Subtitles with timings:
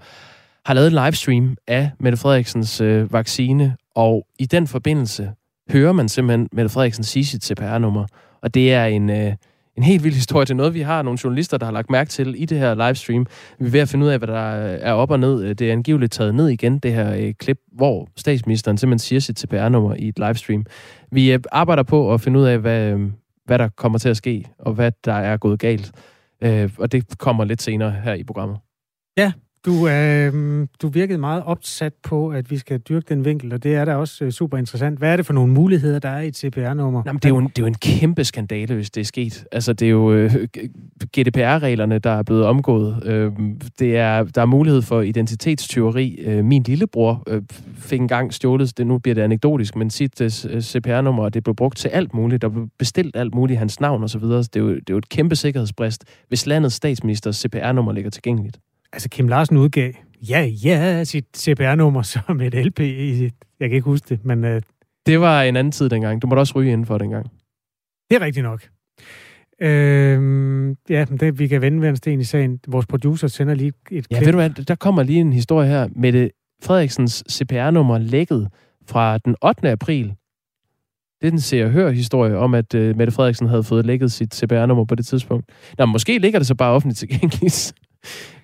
[0.66, 5.32] har lavet en livestream af Mette Frederiksens øh, vaccine, og i den forbindelse
[5.72, 8.06] hører man simpelthen Mette Frederiksen sige sit CPR-nummer.
[8.42, 9.10] Og det er en...
[9.10, 9.34] Øh,
[9.78, 10.46] en helt vild historie.
[10.46, 12.74] Det er noget, vi har nogle journalister, der har lagt mærke til i det her
[12.74, 13.26] livestream.
[13.60, 15.56] Vi er ved at finde ud af, hvad der er op og ned.
[15.56, 19.40] Det er angiveligt taget ned igen, det her øh, klip, hvor statsministeren simpelthen siger sit
[19.40, 20.66] CPR-nummer i et livestream.
[21.12, 23.12] Vi øh, arbejder på at finde ud af, hvad, øh,
[23.46, 25.92] hvad der kommer til at ske, og hvad der er gået galt.
[26.44, 28.58] Øh, og det kommer lidt senere her i programmet.
[29.18, 29.32] Ja,
[29.66, 33.76] du, øh, du virkede meget opsat på, at vi skal dyrke den vinkel, og det
[33.76, 35.00] er da også øh, super interessant.
[35.00, 37.04] Hvad er det for nogle muligheder, der er i et CPR-nummer?
[37.06, 39.46] Jamen, det, er jo en, det er jo en kæmpe skandale, hvis det er sket.
[39.52, 40.34] Altså, det er jo øh,
[41.18, 43.04] GDPR-reglerne, der er blevet omgået.
[43.06, 43.32] Øh,
[43.80, 46.16] det er, der er mulighed for identitetstyveri.
[46.16, 47.42] Øh, min lillebror øh,
[47.76, 51.56] fik engang stjålet, det, nu bliver det anekdotisk, men sit øh, øh CPR-nummer, det blev
[51.56, 52.42] brugt til alt muligt.
[52.42, 54.22] Der blev bestilt alt muligt, hans navn osv.
[54.22, 58.60] Det, er jo, det er jo et kæmpe sikkerhedsbrist, hvis landets statsministers CPR-nummer ligger tilgængeligt.
[58.94, 59.94] Altså, Kim Larsen udgav,
[60.30, 63.24] ja, ja, sit CPR-nummer som et LP i,
[63.60, 64.44] jeg kan ikke huske det, men...
[64.44, 64.62] Uh,
[65.06, 66.22] det var en anden tid dengang.
[66.22, 67.32] Du måtte også ryge indenfor dengang.
[68.10, 68.70] Det er rigtigt nok.
[69.62, 72.60] Øh, ja, det, vi kan vende ved en sten i sagen.
[72.68, 74.06] Vores producer sender lige et klip.
[74.12, 75.88] Ja, ved du hvad, der kommer lige en historie her.
[75.96, 76.32] Mette
[76.64, 78.48] Frederiksens CPR-nummer lækket
[78.88, 79.70] fra den 8.
[79.70, 80.14] april.
[81.22, 84.36] Det er den ser hør historie om, at uh, Mette Frederiksen havde fået lækket sit
[84.36, 85.46] CPR-nummer på det tidspunkt.
[85.78, 87.74] Nå, måske ligger det så bare offentligt tilgængeligt.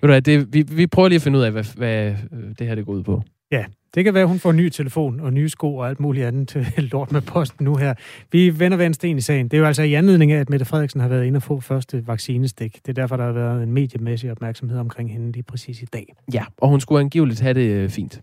[0.02, 2.66] du hvad, det, vi, vi prøver lige at finde ud af, hvad, hvad øh, det
[2.66, 3.22] her det går ud på.
[3.50, 3.64] Ja,
[3.94, 6.26] det kan være, at hun får en ny telefon og nye sko og alt muligt
[6.26, 7.94] andet lort med posten nu her.
[8.32, 9.48] Vi vender hver en sten i sagen.
[9.48, 11.60] Det er jo altså i anledning af, at Mette Frederiksen har været inde og få
[11.60, 12.74] første vaccinestik.
[12.74, 16.14] Det er derfor, der har været en mediemæssig opmærksomhed omkring hende lige præcis i dag.
[16.34, 18.20] Ja, og hun skulle angiveligt have det øh, fint.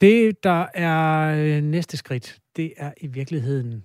[0.00, 3.82] Det, der er øh, næste skridt, det er i virkeligheden...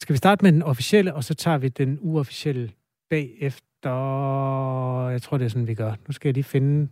[0.00, 2.70] Skal vi starte med den officielle, og så tager vi den uofficielle
[3.10, 3.71] bagefter?
[3.82, 5.08] Der...
[5.08, 5.94] Jeg tror, det er sådan, vi gør.
[6.06, 6.88] Nu skal jeg lige finde...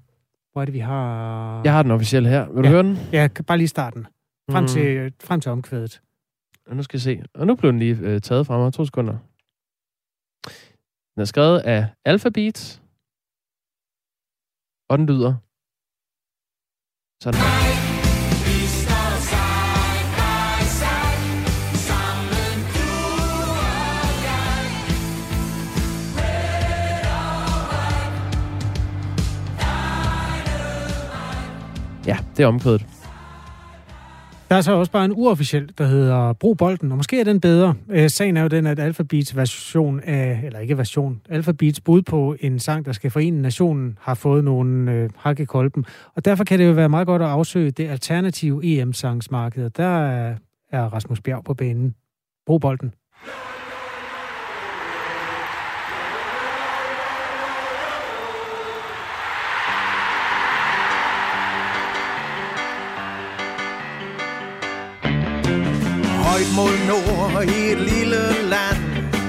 [0.53, 1.63] Hvor er det, vi har...
[1.65, 2.49] Jeg har den officielle her.
[2.49, 2.69] Vil du ja.
[2.69, 2.97] høre den?
[3.13, 4.07] Ja, bare lige starten.
[4.51, 4.69] Frem, mm.
[4.69, 6.03] til, frem til omkvædet.
[6.67, 7.23] Og nu skal jeg se.
[7.35, 8.73] Og nu blev den lige øh, taget fra mig.
[8.73, 9.17] To sekunder.
[11.15, 12.83] Den er skrevet af Alphabet.
[14.89, 15.35] Og den lyder
[17.23, 17.90] sådan
[32.11, 32.87] Ja, det er omkødet.
[34.49, 37.41] Der er så også bare en uofficiel, der hedder Brug bolden, og måske er den
[37.41, 37.75] bedre.
[37.91, 42.37] Øh, sagen er jo den, at Alphabets version af, eller ikke version, Alphabets bud på
[42.41, 45.85] en sang, der skal forene nationen, har fået nogle øh, hak i kolben.
[46.17, 49.71] Og derfor kan det jo være meget godt at afsøge det alternative EM-sangsmarked.
[49.71, 50.35] Der er,
[50.73, 51.95] er Rasmus Bjerg på banen.
[52.47, 52.93] Brug bolden.
[66.61, 68.23] Mod nord i et lille
[68.55, 68.83] land.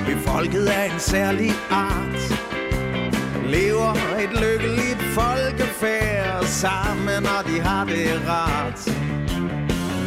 [0.05, 2.21] Befolket af en særlig art.
[3.45, 3.93] Lever
[4.23, 6.45] et lykkeligt folkefærd.
[6.45, 8.81] Sammen og de har det rart.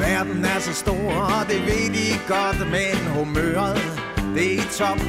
[0.01, 4.03] Verden er så stor, og det ved de godt Men humøret,
[4.34, 5.01] det er i top.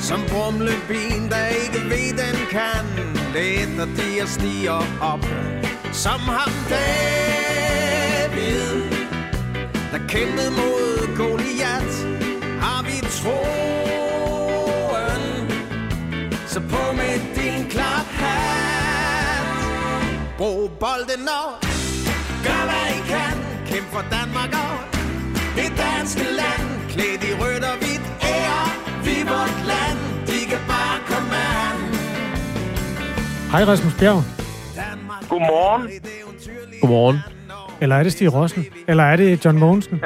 [0.00, 2.84] Som brumlebin, der ikke ved, den kan.
[3.34, 5.24] Let og de stiger op.
[5.92, 7.29] Som ham der
[9.92, 11.96] der kæmpede mod Goliath,
[12.60, 15.22] har vi troen.
[16.46, 19.46] Så på med din klap hat.
[20.38, 21.50] Brug bolden og
[22.44, 23.34] gør hvad I kan.
[23.66, 24.76] Kæmp for Danmark og
[25.56, 26.64] det danske land.
[26.92, 28.66] Klæd i rødt og hvidt, ære
[29.04, 29.98] vi vort land.
[30.26, 31.34] De kan bare komme
[31.64, 31.76] an.
[33.52, 34.22] Hej Rasmus Bjerg.
[35.28, 35.82] Godmorgen.
[36.80, 37.18] Godmorgen.
[37.80, 38.66] Eller er det Stig Rossen?
[38.88, 40.02] Eller er det John Mogensen?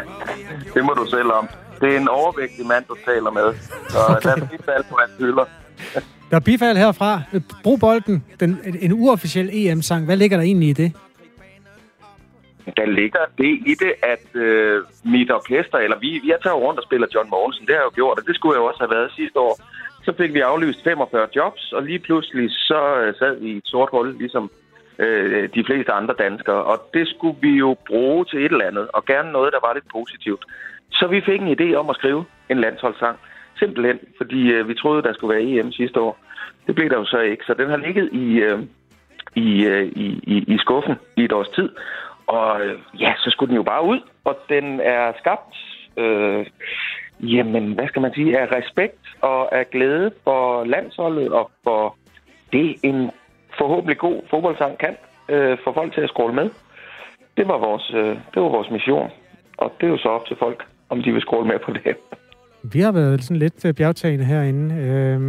[0.74, 1.48] det må du selv om.
[1.80, 3.54] Det er en overvægtig mand, du taler med.
[3.88, 4.28] Så okay.
[4.28, 5.44] lad os bifald på hans hylder.
[6.30, 7.22] der er bifald herfra.
[7.62, 8.24] Brug bolden.
[8.40, 10.04] Den, en uofficiel EM-sang.
[10.04, 10.92] Hvad ligger der egentlig i det?
[12.76, 16.80] Der ligger det i det, at øh, mit orkester, eller vi, vi har taget rundt
[16.80, 17.66] og spiller John Mogensen.
[17.66, 19.54] Det har jeg jo gjort, og det skulle jeg også have været sidste år.
[20.04, 23.66] Så fik vi aflyst 45 jobs, og lige pludselig så øh, sad vi i et
[23.66, 24.50] sort hul, ligesom
[25.00, 26.62] øh, de fleste andre danskere.
[26.64, 29.74] Og det skulle vi jo bruge til et eller andet, og gerne noget, der var
[29.74, 30.44] lidt positivt.
[30.92, 33.16] Så vi fik en idé om at skrive en landsholdssang.
[33.58, 36.18] Simpelthen, fordi øh, vi troede, der skulle være EM sidste år.
[36.66, 38.58] Det blev der jo så ikke, så den har ligget i, øh,
[39.34, 41.68] i, øh, i, i, i skuffen i et års tid.
[42.26, 45.56] Og øh, ja, så skulle den jo bare ud, og den er skabt,
[45.96, 46.46] øh,
[47.20, 51.96] jamen, hvad skal man sige, af respekt og af glæde for landsholdet og for
[52.52, 53.10] det, en
[53.60, 54.94] forhåbentlig god fodboldsang kan
[55.28, 56.48] øh, få folk til at scrolle med.
[57.36, 59.10] Det var, vores, øh, det var vores mission,
[59.58, 60.58] og det er jo så op til folk,
[60.88, 61.96] om de vil scrolle med på det.
[62.62, 64.74] Vi har været sådan lidt øh, bjergtagende herinde.
[64.74, 65.20] Øh,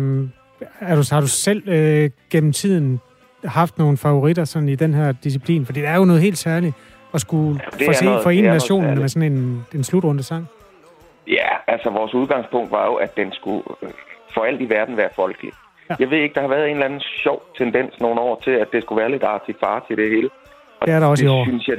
[0.92, 3.00] er du, har du selv øh, gennem tiden
[3.46, 5.66] haft nogle favoritter sådan i den her disciplin?
[5.66, 6.76] For det er jo noget helt særligt
[7.14, 10.48] at skulle ja, forse, noget, forene nationen med sådan en, en slutrunde sang.
[11.28, 13.90] Ja, altså vores udgangspunkt var jo, at den skulle øh,
[14.34, 15.52] for alt i verden være folkelig.
[16.04, 18.68] Jeg ved ikke, der har været en eller anden sjov tendens nogle år til, at
[18.72, 20.30] det skulle være lidt artigt far til det hele.
[20.80, 21.44] Og det er der også det i år.
[21.46, 21.78] Synes jeg,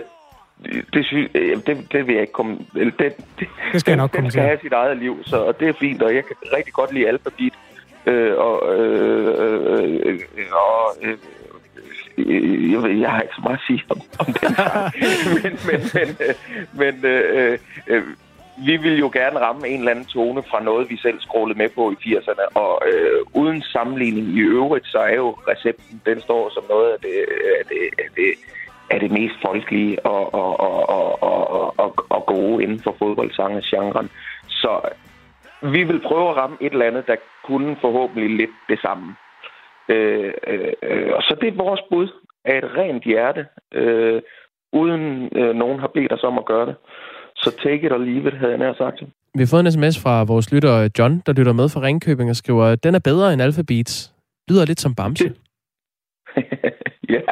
[0.95, 1.31] det, synes,
[1.67, 2.59] det, det vil jeg ikke komme...
[2.75, 3.15] Det, det,
[3.73, 4.33] det skal jeg nok komme til.
[4.33, 6.93] skal have sit eget liv, så og det er fint, og jeg kan rigtig godt
[6.93, 7.53] lide alfabet.
[8.07, 10.21] Øh, og, øh, øh, øh,
[10.53, 11.19] og øh,
[12.73, 14.53] jeg, ved, jeg har ikke så meget at sige om, om den
[15.43, 16.17] men men, men,
[16.73, 18.03] men øh, øh,
[18.57, 21.69] vi vil jo gerne ramme en eller anden tone fra noget, vi selv scrollede med
[21.69, 22.45] på i 80'erne.
[22.55, 26.99] Og øh, uden sammenligning i øvrigt, så er jo recepten, den står som noget af
[27.01, 27.17] det,
[27.61, 28.33] af det, af det,
[28.91, 34.11] af det mest folkelige og, og, og, og, og, og, og gode inden for fodboldsange-genren.
[34.49, 34.81] Så
[35.63, 39.15] vi vil prøve at ramme et eller andet, der kunne forhåbentlig lidt det samme.
[39.89, 42.09] Øh, øh, øh, og så det er vores bud
[42.45, 44.23] af et rent hjerte, øh,
[44.73, 46.77] uden øh, nogen har bedt os om at gøre det.
[47.43, 49.03] Så take it or leave it, havde jeg nær sagt.
[49.35, 52.37] Vi har fået en sms fra vores lytter John, der lytter med fra Ringkøbing og
[52.37, 54.15] skriver, den er bedre end Alphabeats.
[54.49, 55.29] Lyder lidt som Bamse.
[55.29, 55.37] Det...
[57.17, 57.23] ja,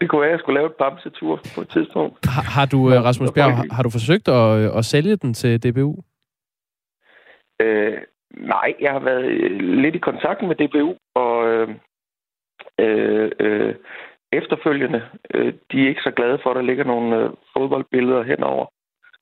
[0.00, 2.26] det kunne være, at jeg skulle lave et Bamse-tur på et tidspunkt.
[2.26, 5.62] Har, har du, øh, Rasmus Bjerg, har, har du forsøgt at, at sælge den til
[5.62, 5.92] DBU?
[7.62, 7.98] Øh,
[8.54, 9.50] nej, jeg har været øh,
[9.82, 11.68] lidt i kontakt med DBU, og øh,
[12.80, 13.74] øh, øh,
[14.32, 15.02] efterfølgende,
[15.34, 18.66] øh, de er ikke så glade for, at der ligger nogle øh, fodboldbilleder henover.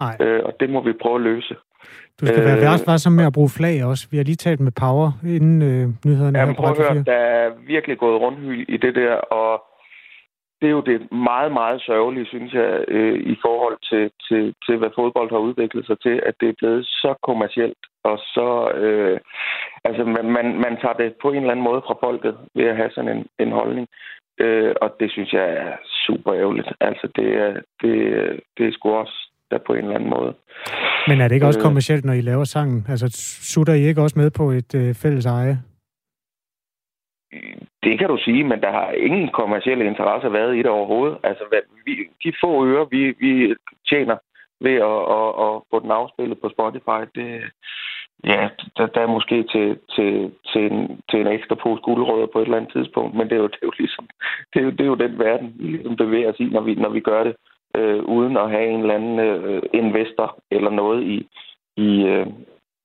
[0.00, 0.16] Nej.
[0.20, 1.54] Øh, og det må vi prøve at løse.
[2.20, 4.08] Du skal være øh, varsom med at bruge flag også.
[4.10, 6.38] Vi har lige talt med Power inden øh, nyhederne.
[6.38, 8.38] Ja, prøv at høre, der er virkelig gået rundt
[8.68, 9.62] i det der, og
[10.60, 14.76] det er jo det meget, meget sørgelige, synes jeg, øh, i forhold til, til, til,
[14.76, 19.20] hvad fodbold har udviklet sig til, at det er blevet så kommercielt, og så, øh,
[19.84, 22.76] altså man, man, man tager det på en eller anden måde fra folket ved at
[22.76, 23.88] have sådan en, en holdning.
[24.40, 25.72] Øh, og det synes jeg er
[26.06, 26.68] super ærgerligt.
[26.80, 27.94] Altså det er, det,
[28.58, 30.34] det er sgu også der på en eller anden måde.
[31.08, 31.64] Men er det ikke også øh.
[31.64, 32.86] kommercielt, når I laver sangen?
[32.88, 33.06] Altså
[33.42, 35.58] sutter I ikke også med på et øh, fælles eje?
[37.82, 41.18] Det kan du sige, men der har ingen kommersielle interesse været i det overhovedet.
[41.22, 41.44] Altså,
[41.86, 41.92] vi,
[42.24, 43.54] de få øre, vi, vi
[43.88, 44.16] tjener
[44.60, 47.28] ved at, at, at få den afspillet på Spotify, det,
[48.24, 52.38] ja, der, der er måske til, til, til, en, til en ekstra pose guldrødder på
[52.38, 54.08] et eller andet tidspunkt, men det er jo, det er jo ligesom,
[54.52, 56.74] det er jo, det er jo den verden, vi ligesom bevæger os i, når vi,
[56.74, 57.36] når vi gør det,
[57.76, 61.28] øh, uden at have en eller anden øh, investor eller noget i,
[61.76, 62.26] i, øh,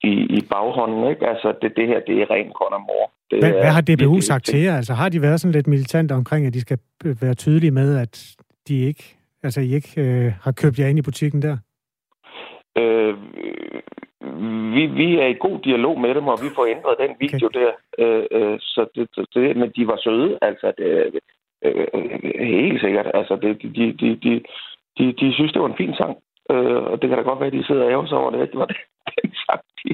[0.04, 1.10] i, i baghånden.
[1.12, 1.28] Ikke?
[1.28, 3.12] Altså, det, det her, det er ren og mor.
[3.32, 4.76] Det hvad, er, hvad har DBU sagt til jer?
[4.76, 6.78] Altså, har de været sådan lidt militante omkring, at de skal
[7.22, 8.36] være tydelige med, at
[8.68, 9.04] de ikke,
[9.44, 11.58] altså, I ikke øh, har købt jer ind i butikken der?
[12.78, 13.16] Øh,
[14.74, 17.60] vi, vi er i god dialog med dem, og vi får ændret den video okay.
[17.60, 17.72] der.
[18.00, 21.20] Øh, øh, så det, det, men de var søde, altså det,
[21.66, 21.88] øh,
[22.40, 23.08] helt sikkert.
[23.14, 24.42] Altså det, de, de, de,
[24.98, 26.18] de, de synes, det var en fin sang.
[26.52, 28.52] Øh, og det kan da godt være, at de sidder og ærger sig over, det
[28.52, 28.66] det var
[29.22, 29.90] den sang, de,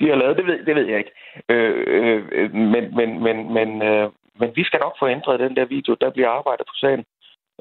[0.00, 0.36] de har lavet.
[0.36, 1.12] Det ved, det ved jeg ikke.
[1.48, 5.64] Øh, øh, men, men, men, men, øh, men vi skal nok få ændret den der
[5.64, 5.96] video.
[6.00, 7.04] Der bliver arbejdet på sagen.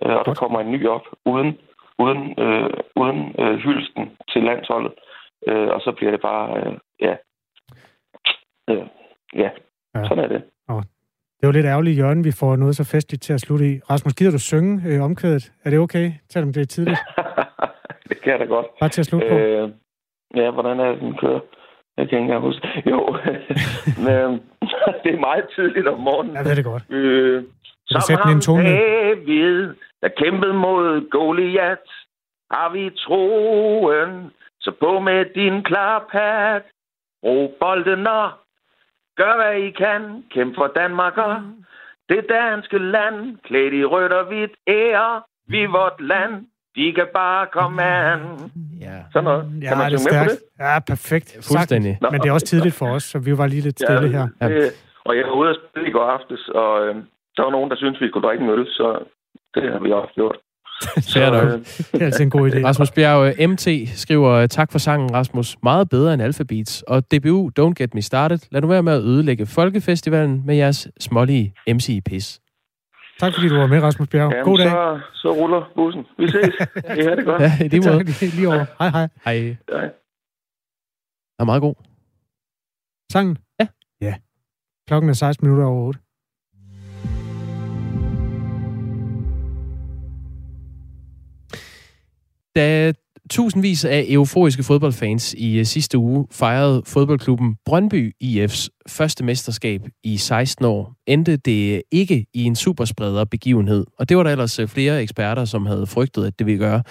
[0.04, 1.58] Øh, og der kommer en ny op, uden,
[2.00, 4.94] uden, øh, uden øh, hylsten til landsholdet.
[5.48, 7.16] Øh, og så bliver det bare, øh, ja.
[8.70, 8.88] Øh,
[9.36, 9.50] ja,
[9.96, 10.44] ja, sådan er det.
[11.40, 13.80] Det var lidt ærgerligt, Jørgen, vi får noget så festligt til at slutte i.
[13.90, 15.52] Rasmus, gider du synge øh, omkvædet?
[15.64, 17.00] Er det okay, selvom det er tidligt?
[18.10, 18.66] det kan jeg da godt.
[18.80, 19.36] Bare til at slutte på.
[19.36, 19.70] Øh,
[20.36, 21.40] ja, hvordan er det, den kører?
[21.98, 22.68] Jeg kan ikke engang huske.
[22.92, 23.00] Jo,
[24.06, 24.28] Men,
[25.04, 26.36] det er meget tidligt om morgenen.
[26.36, 26.84] Jeg ved det godt.
[26.90, 27.44] Øh,
[27.88, 28.64] som tone.
[28.64, 31.92] David, der kæmpede mod Goliath,
[32.52, 36.64] har vi troen, så på med din klarpat.
[37.24, 38.30] Brug bolden og
[39.18, 40.02] gør hvad I kan.
[40.34, 41.36] Kæmp for Danmark og
[42.10, 43.38] det danske land.
[43.44, 45.22] Klædt i rødt og hvidt ære.
[45.48, 46.34] Vi vort land.
[46.76, 48.22] de kan bare komme an.
[48.82, 48.98] Ja.
[49.14, 49.44] Sådan noget.
[49.62, 50.40] Ja, kan man det er synge med på det?
[50.66, 51.28] Ja, perfekt.
[51.50, 51.94] Fuldstændig.
[51.94, 52.12] Sagtens.
[52.12, 54.28] Men det er også tidligt for os, så vi var lige lidt stille her.
[54.42, 54.48] Ja.
[54.50, 54.64] Det,
[55.08, 56.96] og jeg var ude at spille i går aftes, og øh,
[57.36, 58.88] der var nogen, der syntes, vi skulle drikke en øl, så
[59.56, 60.38] det har vi også gjort.
[61.16, 61.44] Nok.
[61.44, 61.52] øh,
[61.92, 62.66] Det er altid en god idé.
[62.66, 63.68] Rasmus Bjerg, øh, MT,
[64.00, 65.58] skriver, øh, tak for sangen, Rasmus.
[65.64, 66.82] Meget bedre end Alphabeats.
[66.82, 68.40] Og DBU, Don't Get Me Started.
[68.52, 72.40] Lad nu være med at ødelægge Folkefestivalen med jeres smålige MC-pis.
[73.20, 74.32] Tak fordi du var med, Rasmus Bjerg.
[74.32, 74.70] jamen, God dag.
[74.70, 76.06] Så, så ruller bussen.
[76.18, 76.56] Vi ses.
[76.98, 77.42] I har det godt.
[77.46, 78.04] Ja, i lige måde.
[78.04, 78.66] Tak, lige- over.
[78.80, 79.08] Hej, hej.
[79.26, 79.56] Hej.
[79.72, 79.90] Ja.
[81.40, 81.76] Er meget god.
[83.12, 83.38] Sangen?
[83.60, 83.68] Ja.
[84.02, 84.16] Ja.
[84.88, 86.00] Klokken er 16 minutter over 8.
[92.58, 92.94] Da
[93.30, 100.18] tusindvis af euforiske fodboldfans i øh, sidste uge fejrede fodboldklubben Brøndby IF's første mesterskab i
[100.18, 103.86] 16 år, endte det ikke i en superspreder begivenhed.
[104.00, 106.84] Og det var der ellers øh, flere eksperter, som havde frygtet, at det ville gøre.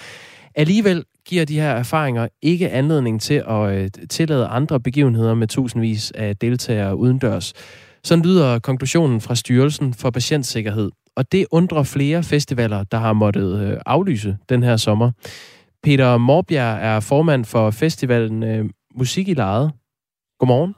[0.54, 6.10] Alligevel giver de her erfaringer ikke anledning til at øh, tillade andre begivenheder med tusindvis
[6.10, 7.52] af deltagere udendørs.
[8.04, 10.90] Sådan lyder konklusionen fra Styrelsen for Patientsikkerhed.
[11.16, 15.10] Og det undrer flere festivaler, der har måttet aflyse den her sommer.
[15.86, 18.64] Peter Morbjerg er formand for festivalen øh,
[18.94, 19.72] Musik i Lejet.
[20.38, 20.74] Godmorgen.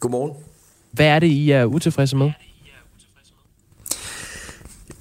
[0.00, 0.32] Godmorgen.
[0.92, 2.30] Hvad er det, I er utilfredse med?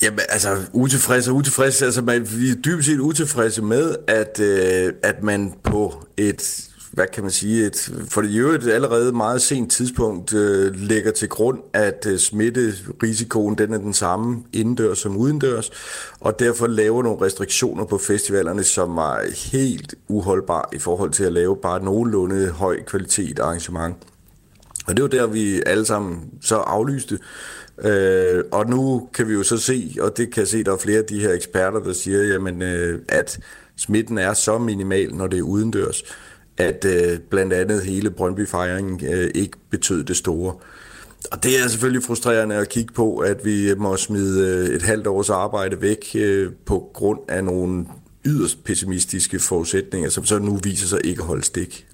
[0.01, 4.94] Jamen, altså, utilfredse og utilfredse, altså, man, vi er dybest set utilfredse med, at, øh,
[5.03, 6.68] at man på et,
[7.00, 10.75] hvad kan man sige, et, for det er jo et allerede meget sent tidspunkt, øh,
[10.75, 15.72] lægger til grund, at øh, smitterisikoen, den er den samme indendørs som udendørs,
[16.20, 21.34] og derfor laver nogle restriktioner på festivalerne, som er helt uholdbare i forhold til at
[21.34, 23.96] lave bare nogenlunde høj kvalitet arrangement.
[24.88, 27.20] Og det var der, vi alle sammen så aflyste.
[27.82, 30.77] Øh, og nu kan vi jo så se, og det kan jeg se, der er
[30.77, 33.39] flere af de her eksperter, der siger, jamen, øh, at
[33.77, 36.03] smitten er så minimal, når det er udendørs,
[36.60, 40.54] at øh, blandt andet hele Brøndby-fejringen øh, ikke betød det store.
[41.32, 45.08] Og det er selvfølgelig frustrerende at kigge på, at vi må smide øh, et halvt
[45.08, 47.86] års arbejde væk øh, på grund af nogle
[48.25, 51.86] yderst pessimistiske forudsætninger, som så nu viser sig ikke at holde stik.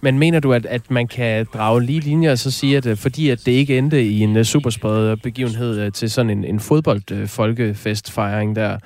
[0.00, 2.96] Men mener du, at, at man kan drage lige linjer og så sige, at øh,
[2.96, 6.60] fordi at det ikke endte i en øh, superspred begivenhed øh, til sådan en, en
[6.60, 8.78] fodboldfolkefestfejring der,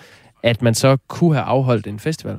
[0.42, 2.38] at man så kunne have afholdt en festival?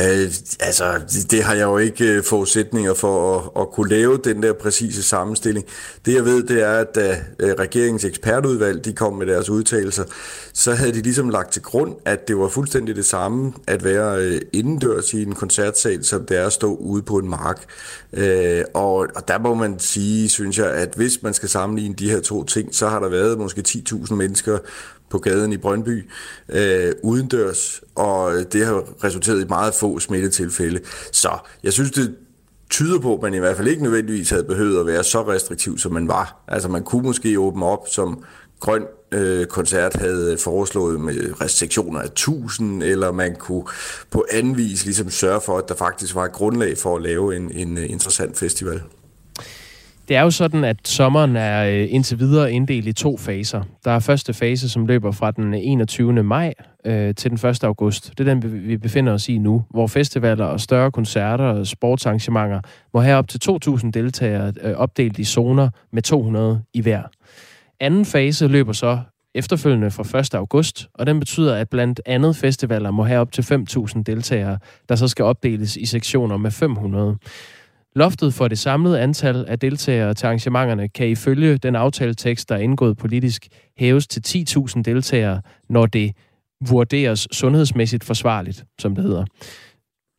[0.00, 4.42] Øh, altså, det, har jeg jo ikke øh, forudsætninger for at, at kunne lave den
[4.42, 5.66] der præcise sammenstilling.
[6.06, 10.04] Det jeg ved, det er, at da øh, regeringens ekspertudvalg de kom med deres udtalelser,
[10.52, 14.24] så havde de ligesom lagt til grund, at det var fuldstændig det samme at være
[14.24, 17.64] øh, indendørs i en koncertsal, som det er at stå ude på en mark.
[18.12, 22.10] Øh, og, og der må man sige, synes jeg, at hvis man skal sammenligne de
[22.10, 24.58] her to ting, så har der været måske 10.000 mennesker
[25.10, 26.10] på gaden i Brøndby
[26.48, 30.80] øh, udendørs, og det har resulteret i meget få smittetilfælde.
[31.12, 32.14] Så jeg synes, det
[32.70, 35.78] tyder på, at man i hvert fald ikke nødvendigvis havde behøvet at være så restriktiv,
[35.78, 36.44] som man var.
[36.48, 38.24] Altså man kunne måske åbne op, som
[38.60, 43.64] Grøn øh, Koncert havde foreslået med restriktioner af 1000, eller man kunne
[44.10, 47.36] på anden vis ligesom sørge for, at der faktisk var et grundlag for at lave
[47.36, 48.82] en, en øh, interessant festival.
[50.10, 53.62] Det er jo sådan, at sommeren er øh, indtil videre inddelt i to faser.
[53.84, 56.22] Der er første fase, som løber fra den 21.
[56.22, 57.64] maj øh, til den 1.
[57.64, 58.18] august.
[58.18, 62.60] Det er den, vi befinder os i nu, hvor festivaler og større koncerter og sportsarrangementer
[62.94, 67.02] må have op til 2.000 deltagere øh, opdelt i zoner med 200 i hver.
[67.80, 68.98] Anden fase løber så
[69.34, 70.34] efterfølgende fra 1.
[70.34, 74.94] august, og den betyder, at blandt andet festivaler må have op til 5.000 deltagere, der
[74.94, 77.16] så skal opdeles i sektioner med 500.
[77.96, 82.58] Loftet for det samlede antal af deltagere til arrangementerne kan ifølge den aftaletekst, der er
[82.58, 86.12] indgået politisk, hæves til 10.000 deltagere, når det
[86.68, 89.24] vurderes sundhedsmæssigt forsvarligt, som det hedder.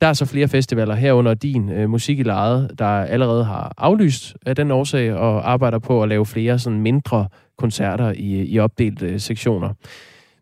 [0.02, 4.36] Der er så flere festivaler herunder din øh, musik i lejet, der allerede har aflyst
[4.46, 8.60] af den årsag og arbejder på at lave flere sådan mindre koncerter i, øh, i
[8.60, 9.74] opdelte øh, sektioner.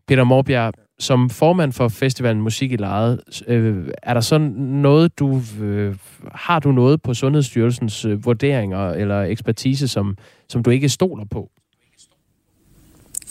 [0.08, 5.42] Peter Morbjerg, som formand for festivalen Musik i Lejet, øh, er der så noget, du
[5.62, 5.96] øh,
[6.32, 10.16] har du noget på Sundhedsstyrelsens øh, vurderinger eller ekspertise, som,
[10.48, 11.50] som du ikke stoler på?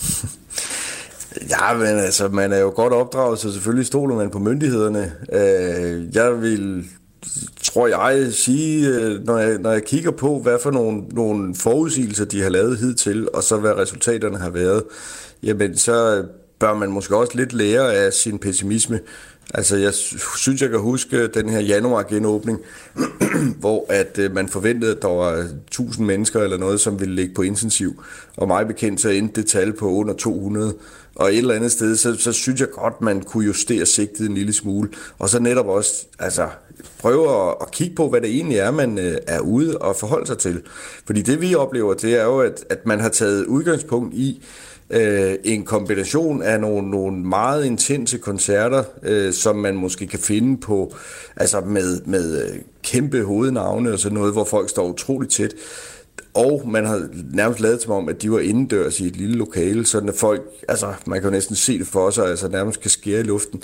[1.49, 5.11] Ja, men altså, man er jo godt opdraget, så selvfølgelig stoler man på myndighederne.
[5.33, 6.85] Øh, jeg vil,
[7.63, 12.25] tror jeg, sige, øh, når jeg, når jeg kigger på, hvad for nogle, nogle forudsigelser
[12.25, 14.83] de har lavet hidtil, og så hvad resultaterne har været,
[15.43, 16.25] jamen så
[16.59, 18.99] bør man måske også lidt lære af sin pessimisme.
[19.53, 19.93] Altså, jeg
[20.37, 22.59] synes, jeg kan huske øh, den her januar-genåbning,
[23.59, 27.33] hvor at øh, man forventede, at der var 1000 mennesker eller noget, som ville ligge
[27.33, 28.03] på intensiv.
[28.37, 30.73] Og mig bekendt, så endte det tal på under 200.
[31.15, 34.35] Og et eller andet sted, så, så synes jeg godt, man kunne justere sigtet en
[34.35, 34.89] lille smule.
[35.19, 36.47] Og så netop også, altså,
[36.99, 40.27] prøve at, at kigge på, hvad det egentlig er, man øh, er ude og forholde
[40.27, 40.61] sig til.
[41.05, 44.68] Fordi det, vi oplever, det er jo, at, at man har taget udgangspunkt i, øh,
[44.91, 50.57] Øh, en kombination af nogle, nogle meget intense koncerter, øh, som man måske kan finde
[50.57, 50.95] på,
[51.35, 55.53] altså med, med øh, kæmpe hovednavne og sådan noget, hvor folk står utroligt tæt.
[56.33, 59.85] Og man har nærmest lavet som om, at de var indendørs i et lille lokale,
[59.85, 62.89] sådan at folk, altså man kan jo næsten se det for sig, altså nærmest kan
[62.89, 63.61] skære i luften.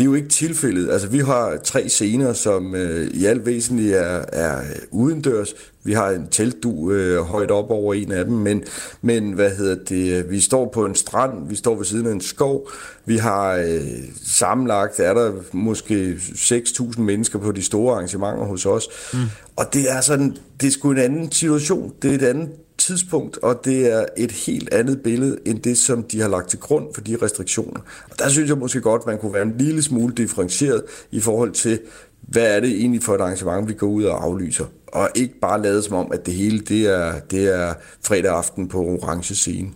[0.00, 0.90] Det er jo ikke tilfældet.
[0.90, 5.54] Altså, vi har tre scener, som øh, i alt væsentligt er, er udendørs.
[5.84, 8.64] Vi har en teltdu øh, højt op over en af dem, men,
[9.02, 12.20] men hvad hedder det, vi står på en strand, vi står ved siden af en
[12.20, 12.70] skov,
[13.06, 13.80] vi har øh,
[14.24, 19.18] sammenlagt, er der måske 6.000 mennesker på de store arrangementer hos os, mm.
[19.56, 22.48] og det er sådan, det er sgu en anden situation, det er et andet
[22.80, 26.58] tidspunkt, og det er et helt andet billede end det, som de har lagt til
[26.58, 27.80] grund for de restriktioner.
[28.10, 31.52] Og der synes jeg måske godt, man kunne være en lille smule differentieret i forhold
[31.52, 31.80] til,
[32.20, 34.64] hvad er det egentlig for et arrangement, vi går ud og aflyser.
[34.86, 37.74] Og ikke bare lade som om, at det hele det er, det er
[38.06, 39.68] fredag aften på orange scene.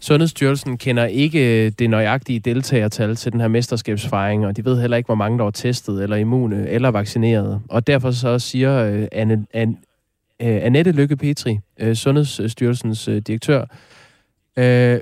[0.00, 4.96] Sundhedsstyrelsen kender ikke øh, det nøjagtige deltagertal til den her mesterskabsfejring, og de ved heller
[4.96, 7.60] ikke, hvor mange der er testet, eller immune, eller vaccineret.
[7.68, 9.76] Og derfor så siger øh, Anne, Anne,
[10.42, 13.64] øh, Annette Lykke Petri, øh, Sundhedsstyrelsens øh, direktør,
[14.56, 15.00] øh,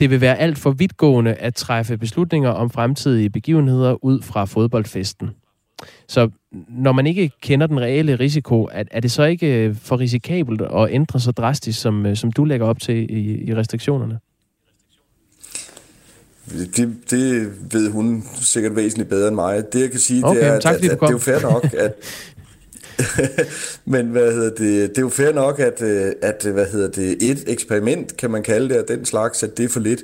[0.00, 5.30] det vil være alt for vidtgående at træffe beslutninger om fremtidige begivenheder ud fra fodboldfesten.
[6.08, 6.30] Så
[6.68, 10.62] når man ikke kender den reelle risiko, er, er det så ikke øh, for risikabelt
[10.62, 14.18] at ændre så drastisk, som, øh, som du lægger op til i, i restriktionerne?
[16.76, 19.72] Det, det ved hun sikkert væsentligt bedre end mig.
[19.72, 21.40] Det jeg kan sige, okay, det er, tak, at, at, at det er jo fair
[21.40, 21.94] nok, at,
[23.84, 27.30] Men hvad hedder det, det er jo fair nok, at, øh, at hvad hedder det,
[27.30, 30.00] et eksperiment, kan man kalde det, og den slags, at det er for lidt.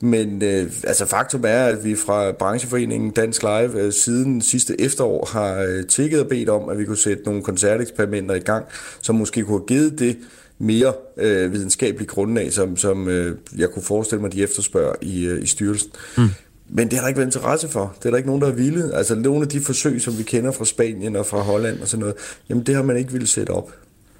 [0.00, 5.28] Men øh, altså faktum er, at vi fra brancheforeningen Dansk Live øh, siden sidste efterår
[5.32, 8.64] har øh, tækket og bedt om, at vi kunne sætte nogle koncerteksperimenter i gang,
[9.02, 10.16] som måske kunne have givet det
[10.58, 15.42] mere øh, videnskabelige grundlag, som, som øh, jeg kunne forestille mig, de efterspørger i, øh,
[15.42, 15.90] i styrelsen.
[16.18, 16.28] Mm.
[16.68, 17.94] Men det har der ikke været interesse for.
[17.98, 18.94] Det er der ikke nogen, der er vilde.
[18.94, 22.00] Altså nogle af de forsøg, som vi kender fra Spanien og fra Holland og sådan
[22.00, 22.14] noget,
[22.48, 23.70] jamen det har man ikke ville sætte op.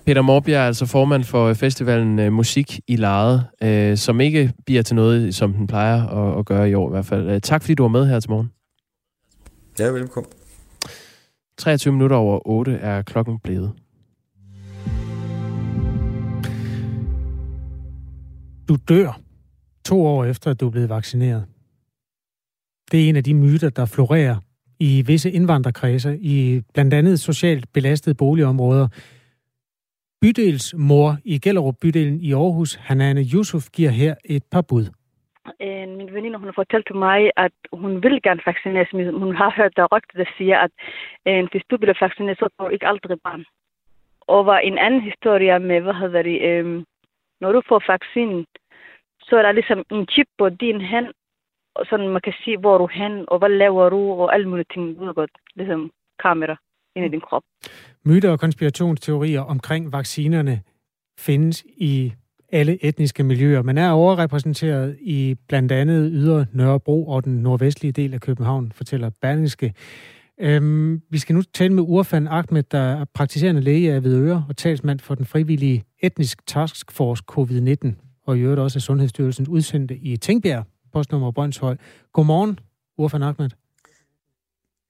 [0.06, 4.82] Peter Morbjerg er altså formand for festivalen uh, Musik i Lade, uh, som ikke bliver
[4.82, 7.30] til noget, som den plejer at, at gøre i år i hvert fald.
[7.30, 8.50] Uh, tak fordi du var med her til morgen.
[9.78, 10.30] Ja, velkommen.
[11.58, 13.72] 23 minutter over 8 er klokken blevet.
[18.68, 19.20] Du dør
[19.84, 21.44] to år efter, at du er blevet vaccineret.
[22.92, 24.36] Det er en af de myter, der florerer
[24.80, 28.88] i visse indvandrerkredse, i blandt andet socialt belastede boligområder.
[30.20, 34.86] Bydelsmor i Gellerup bydelen i Aarhus, Hanane Yusuf, giver her et par bud.
[35.98, 39.76] Min veninde, hun har fortalt mig, at hun vil gerne vaccineres, men hun har hørt
[39.76, 40.70] der rygte, der siger, at
[41.28, 43.44] øh, hvis du bliver vaccineret, så får du ikke aldrig barn.
[44.20, 46.84] Og var en anden historie med, hvad hedder det, øh,
[47.40, 48.46] når du får vaccinen,
[49.20, 51.06] så er der ligesom en chip på din hand,
[51.74, 54.48] og sådan man kan se, hvor du er hen, og hvad laver du, og alle
[54.48, 55.90] mulige ting, ved godt, ligesom
[56.22, 56.56] kamera
[56.96, 57.42] ind i din krop.
[58.04, 60.60] Myter og konspirationsteorier omkring vaccinerne
[61.18, 62.12] findes i
[62.52, 63.62] alle etniske miljøer.
[63.62, 69.10] Man er overrepræsenteret i blandt andet Ydre Nørrebro og den nordvestlige del af København, fortæller
[69.22, 69.74] Berlingske.
[70.40, 74.56] Øhm, vi skal nu tale med Urfan Ahmed, der er praktiserende læge af Hvidøre og
[74.56, 79.96] talsmand for den frivillige etnisk task force COVID-19, og i øvrigt også af Sundhedsstyrelsens udsendte
[79.96, 81.76] i Tingbjerg postnummer Brøndshøj.
[82.12, 82.58] Godmorgen,
[82.98, 83.50] Urfan Ahmed.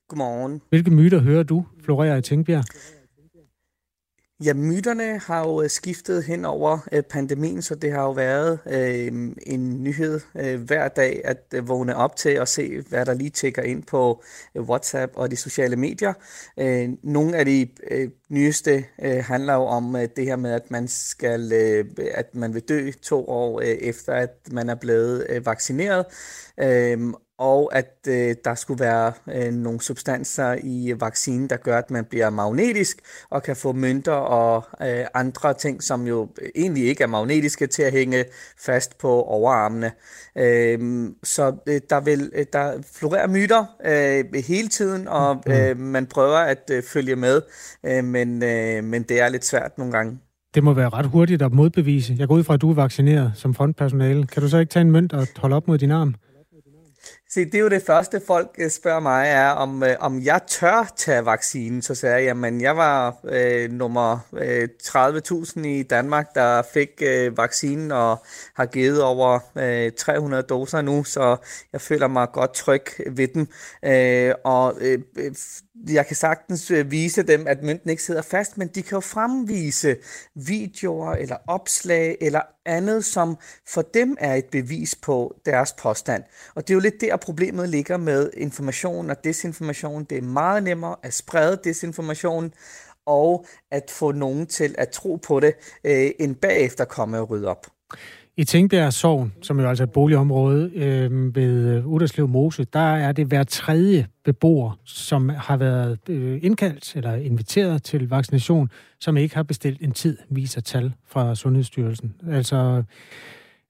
[0.09, 0.61] Godmorgen.
[0.69, 2.65] Hvilke myter hører du florerer i Tingbjerg?
[4.43, 8.59] Ja, myterne har jo øh, skiftet hen over øh, pandemien, så det har jo været
[8.67, 13.15] øh, en nyhed øh, hver dag at øh, vågne op til og se, hvad der
[13.15, 14.23] lige tækker ind på
[14.55, 16.13] øh, WhatsApp og de sociale medier.
[16.59, 20.71] Øh, nogle af de øh, nyeste øh, handler jo om øh, det her med, at
[20.71, 25.27] man skal, øh, at man vil dø to år øh, efter, at man er blevet
[25.29, 26.07] øh, vaccineret.
[26.61, 31.91] Øh, og at øh, der skulle være øh, nogle substanser i vaccinen, der gør, at
[31.91, 32.99] man bliver magnetisk
[33.31, 37.83] og kan få mønter og øh, andre ting, som jo egentlig ikke er magnetiske til
[37.83, 38.25] at hænge
[38.61, 39.93] fast på overarmene.
[40.39, 45.53] Øh, så øh, der vil øh, der florerer myter øh, hele tiden, og mm.
[45.53, 47.43] øh, man prøver at øh, følge med,
[47.87, 50.19] øh, men, øh, men det er lidt svært nogle gange.
[50.55, 52.17] Det må være ret hurtigt at modbevise.
[52.19, 54.27] Jeg går ud fra, at du er vaccineret som frontpersonale.
[54.27, 56.15] Kan du så ikke tage en mønt og holde op mod din arm?
[57.35, 60.41] Se, det er jo det første, folk øh, spørger mig, er, om, øh, om jeg
[60.47, 61.83] tør tage vaccinen.
[61.83, 67.37] Så sagde jeg, jamen, jeg var øh, nummer øh, 30.000 i Danmark, der fik øh,
[67.37, 71.37] vaccinen og har givet over øh, 300 doser nu, så
[71.73, 73.49] jeg føler mig godt tryg ved den.
[73.85, 75.35] Øh, og øh, øh
[75.89, 79.01] jeg kan sagtens øh, vise dem, at mynten ikke sidder fast, men de kan jo
[79.01, 79.97] fremvise
[80.35, 83.37] videoer eller opslag eller andet, som
[83.69, 86.23] for dem er et bevis på deres påstand.
[86.55, 90.05] Og det er jo lidt der, problemet ligger med information og desinformation.
[90.05, 92.53] Det er meget nemmere at sprede desinformation
[93.07, 97.49] og at få nogen til at tro på det, øh, end bagefter komme og rydde
[97.49, 97.67] op.
[98.37, 102.81] I Tingbjerg Sogn, som jo altså er et boligområde øhm, øh, ved Uderslev Mose, der
[102.97, 108.71] er det hver tredje beboer, som har været øh, indkaldt eller inviteret til vaccination,
[109.01, 112.15] som ikke har bestilt en tid, viser tal fra Sundhedsstyrelsen.
[112.31, 112.83] Altså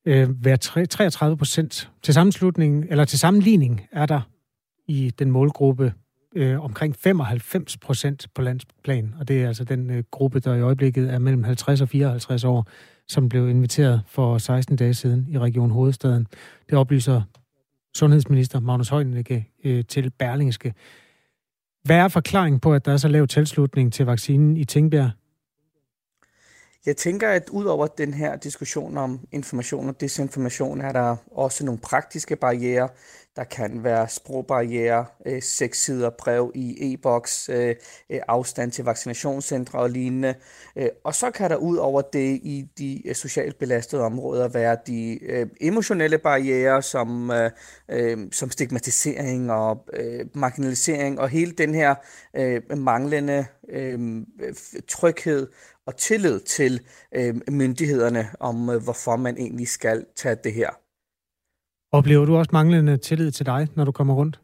[0.05, 1.91] øh, hver 33 procent.
[2.03, 4.21] Til sammenslutningen, eller til sammenligning er der
[4.89, 5.93] i den målgruppe
[6.37, 10.61] øh, omkring 95 procent på landsplan, og det er altså den øh, gruppe, der i
[10.61, 12.69] øjeblikket er mellem 50 og 54 år,
[13.09, 16.27] som blev inviteret for 16 dage siden i Region Hovedstaden.
[16.71, 17.23] Det oplyser
[17.97, 20.75] sundhedsminister Magnus Heunicke øh, til Berlingske.
[21.85, 25.11] Hvad er forklaringen på, at der er så lav tilslutning til vaccinen i Tingbjerg?
[26.87, 31.65] Jeg tænker, at ud over den her diskussion om information og desinformation, er der også
[31.65, 32.89] nogle praktiske barriere.
[33.37, 37.75] Der kan være sprogbarriere, øh, seks sider brev i e-boks, øh,
[38.11, 40.35] øh, afstand til vaccinationscentre og lignende.
[40.77, 44.77] Øh, og så kan der ud over det i de øh, socialt belastede områder være
[44.87, 45.19] de
[45.61, 47.33] emotionelle barriere, som,
[48.33, 49.89] som stigmatisering og
[50.35, 51.95] marginalisering og hele den her
[52.75, 53.47] manglende
[54.89, 55.47] tryghed
[55.87, 56.81] og tillid til
[57.51, 60.71] myndighederne om, hvorfor man egentlig skal tage det her
[61.93, 64.41] Oplever du også manglende tillid til dig, når du kommer rundt?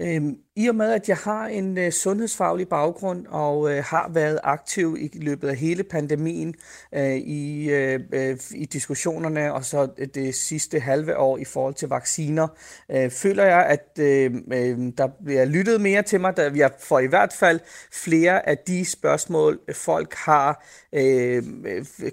[0.00, 4.38] Øhm, i og med, at jeg har en øh, sundhedsfaglig baggrund og øh, har været
[4.42, 6.54] aktiv i løbet af hele pandemien
[6.94, 11.88] øh, i, øh, øh i diskussionerne og så det sidste halve år i forhold til
[11.88, 12.48] vacciner,
[12.90, 16.36] øh, føler jeg, at øh, øh, der bliver lyttet mere til mig.
[16.36, 17.60] Der, jeg får i hvert fald
[17.92, 21.42] flere af de spørgsmål, folk har øh,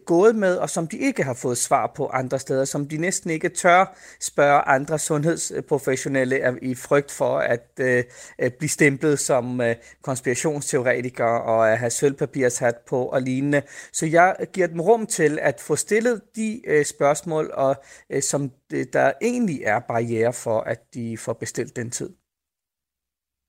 [0.06, 3.30] gået med, og som de ikke har fået svar på andre steder, som de næsten
[3.30, 8.04] ikke tør spørge andre sundhedsprofessionelle øh, i frygt for at øh,
[8.60, 13.62] blive stemplet som øh, konspirationsteoretiker og at have sølvpapirshat på og lignende.
[13.94, 17.76] Så jeg giver dem rum til at få stillet de øh, spørgsmål, og
[18.10, 22.10] øh, som det, der egentlig er barriere for, at de får bestilt den tid.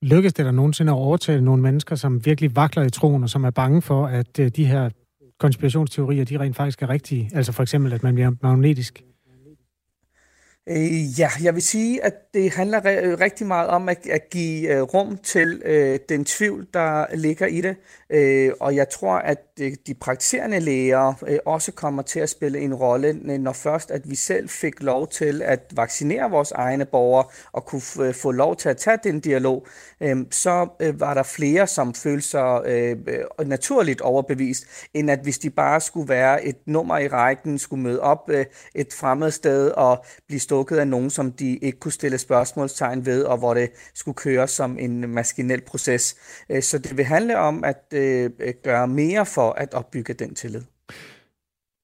[0.02, 3.44] Lykkes det der nogensinde at overtale nogle mennesker, som virkelig vakler i troen, og som
[3.44, 4.90] er bange for, at øh, de her
[5.40, 7.30] konspirationsteorier, de rent faktisk er rigtige?
[7.34, 9.02] Altså for eksempel, at man bliver magnetisk?
[10.70, 12.80] Øh, ja, jeg vil sige, at det handler
[13.20, 17.60] rigtig meget om at, at give øh, rum til øh, den tvivl, der ligger i
[17.60, 17.76] det.
[18.10, 22.58] Øh, og jeg tror, at øh, de praktiserende læger øh, også kommer til at spille
[22.58, 27.24] en rolle, når først at vi selv fik lov til at vaccinere vores egne borgere
[27.52, 29.66] og kunne få lov til at tage den dialog,
[30.00, 32.96] øh, så øh, var der flere, som følte sig øh,
[33.46, 38.00] naturligt overbevist, end at hvis de bare skulle være et nummer i rækken, skulle møde
[38.00, 42.18] op øh, et fremmed sted og blive lukket af nogen, som de ikke kunne stille
[42.18, 46.16] spørgsmålstegn ved, og hvor det skulle køre som en maskinel proces.
[46.50, 48.30] Øh, så det vil handle om at øh,
[48.64, 50.62] gøre mere for at opbygge den tillid.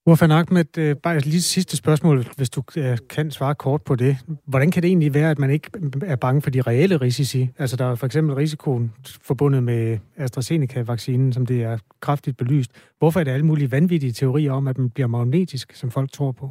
[0.09, 2.63] Urfan Ahmed, øh, bare lige sidste spørgsmål, hvis du
[3.11, 4.17] kan svare kort på det.
[4.47, 5.71] Hvordan kan det egentlig være, at man ikke
[6.03, 7.51] er bange for de reelle risici?
[7.59, 12.71] Altså der er for eksempel risikoen forbundet med AstraZeneca-vaccinen, som det er kraftigt belyst.
[12.99, 16.33] Hvorfor er det alle mulige vanvittige teorier om, at man bliver magnetisk, som folk tror
[16.33, 16.51] på?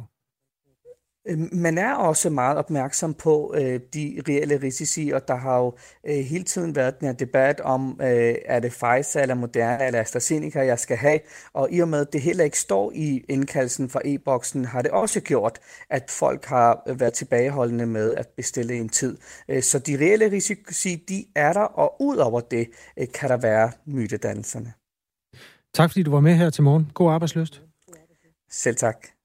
[1.28, 5.74] Øhm, man er også meget opmærksom på øh, de reelle risici, og der har jo
[6.06, 10.00] øh, hele tiden været den her debat om, øh, er det Pfizer eller Moderna eller
[10.00, 11.20] AstraZeneca, jeg skal have,
[11.52, 14.90] og i og med, at det heller ikke står i indkaldelsen fra e-boksen, har det
[14.90, 15.58] også gjort,
[15.90, 19.18] at folk har været tilbageholdende med at bestille en tid.
[19.48, 23.36] Øh, så de reelle risici, de er der, og ud over det øh, kan der
[23.36, 24.72] være mytedannelserne.
[25.74, 26.90] Tak fordi du var med her til morgen.
[26.94, 27.62] God arbejdsløst.
[28.50, 29.15] Selv tak.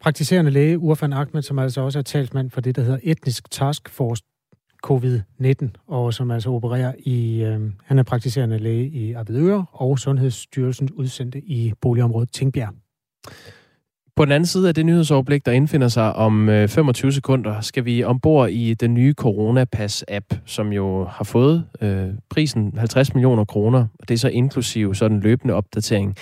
[0.00, 3.88] Praktiserende læge Urfan Ahmed, som altså også er talsmand for det, der hedder Etnisk Task
[3.88, 4.22] Force
[4.86, 10.92] covid-19, og som altså opererer i, øh, han er praktiserende læge i Avedøre, og Sundhedsstyrelsens
[10.92, 12.74] udsendte i boligområdet Tingbjerg.
[14.16, 17.84] På den anden side af det nyhedsoverblik, der indfinder sig om øh, 25 sekunder, skal
[17.84, 23.86] vi ombord i den nye Coronapass-app, som jo har fået øh, prisen 50 millioner kroner,
[23.98, 26.16] og det er så inklusiv sådan løbende opdatering.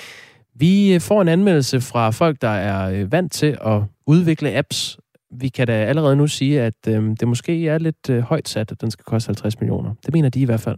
[0.61, 4.99] Vi øh, får en anmeldelse fra folk, der er øh, vant til at udvikle apps,
[5.31, 8.73] vi kan da allerede nu sige, at øh, det måske er lidt øh, højt sat,
[8.73, 9.95] at den skal koste 50 millioner.
[10.07, 10.77] Det mener de i hvert fald.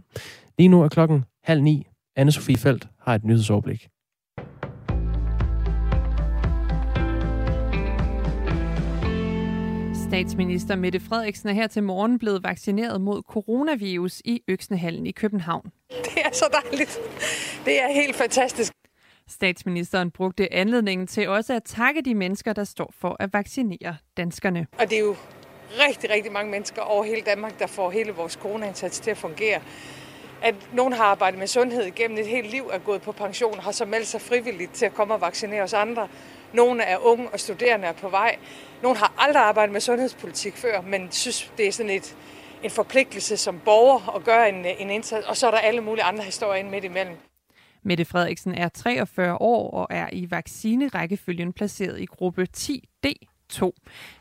[0.57, 1.87] Lige nu er klokken halv ni.
[2.19, 3.87] Anne-Sophie Felt har et nyhedsoverblik.
[10.07, 15.71] Statsminister Mette Frederiksen er her til morgen blevet vaccineret mod coronavirus i Øksnehallen i København.
[15.89, 16.99] Det er så dejligt.
[17.65, 18.73] Det er helt fantastisk.
[19.31, 24.67] Statsministeren brugte anledningen til også at takke de mennesker, der står for at vaccinere danskerne.
[24.79, 25.15] Og det er jo
[25.87, 29.61] rigtig, rigtig mange mennesker over hele Danmark, der får hele vores coronaindsats til at fungere.
[30.41, 33.71] At nogen har arbejdet med sundhed igennem et helt liv, er gået på pension, har
[33.71, 36.07] så meldt sig frivilligt til at komme og vaccinere os andre.
[36.53, 38.37] Nogle er unge og studerende er på vej.
[38.81, 42.15] Nogle har aldrig arbejdet med sundhedspolitik før, men synes, det er sådan et,
[42.63, 45.27] en forpligtelse som borger at gøre en, en indsats.
[45.27, 47.17] Og så er der alle mulige andre historier ind midt imellem.
[47.83, 53.71] Mette Frederiksen er 43 år og er i vaccinerækkefølgen placeret i gruppe 10D2.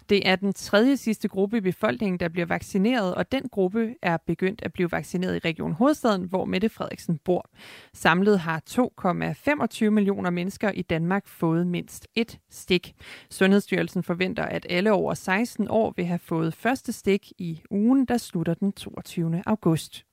[0.09, 4.17] Det er den tredje sidste gruppe i befolkningen, der bliver vaccineret, og den gruppe er
[4.17, 7.51] begyndt at blive vaccineret i Region Hovedstaden, hvor Mette Frederiksen bor.
[7.95, 12.95] Samlet har 2,25 millioner mennesker i Danmark fået mindst et stik.
[13.31, 18.17] Sundhedsstyrelsen forventer, at alle over 16 år vil have fået første stik i ugen, der
[18.17, 19.43] slutter den 22.
[19.47, 20.05] august.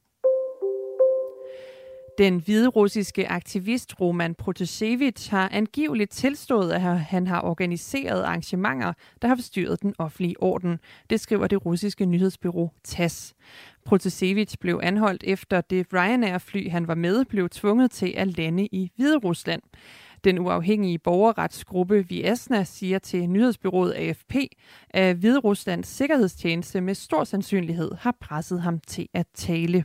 [2.17, 9.27] Den hvide russiske aktivist Roman Protasevich har angiveligt tilstået, at han har organiseret arrangementer, der
[9.27, 10.79] har forstyrret den offentlige orden.
[11.09, 13.33] Det skriver det russiske nyhedsbyrå TASS.
[13.85, 18.91] Protasevich blev anholdt efter det Ryanair-fly, han var med, blev tvunget til at lande i
[18.95, 19.61] Hviderusland.
[20.23, 24.35] Den uafhængige borgerretsgruppe Viasna siger til nyhedsbyrået AFP,
[24.89, 29.83] at Hvideruslands sikkerhedstjeneste med stor sandsynlighed har presset ham til at tale.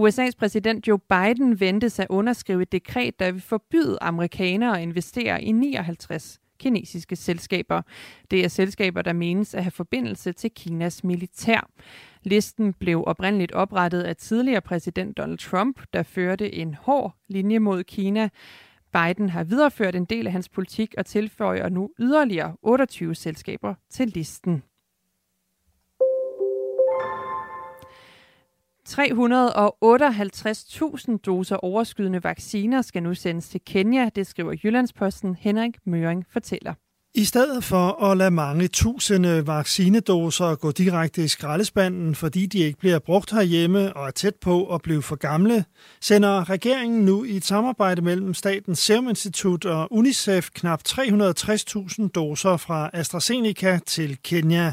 [0.00, 5.42] USA's præsident Joe Biden ventes at underskrive et dekret, der vil forbyde amerikanere at investere
[5.42, 7.82] i 59 kinesiske selskaber.
[8.30, 11.70] Det er selskaber, der menes at have forbindelse til Kinas militær.
[12.22, 17.84] Listen blev oprindeligt oprettet af tidligere præsident Donald Trump, der førte en hård linje mod
[17.84, 18.28] Kina.
[18.92, 24.08] Biden har videreført en del af hans politik og tilføjer nu yderligere 28 selskaber til
[24.08, 24.62] listen.
[28.90, 35.36] 358.000 doser overskydende vacciner skal nu sendes til Kenya, det skriver Jyllandsposten.
[35.40, 36.74] Henrik Møring fortæller.
[37.14, 42.78] I stedet for at lade mange tusinde vaccinedoser gå direkte i skraldespanden, fordi de ikke
[42.78, 45.64] bliver brugt herhjemme og er tæt på at blive for gamle,
[46.00, 52.56] sender regeringen nu i et samarbejde mellem Statens Serum Institut og UNICEF knap 360.000 doser
[52.56, 54.72] fra AstraZeneca til Kenya.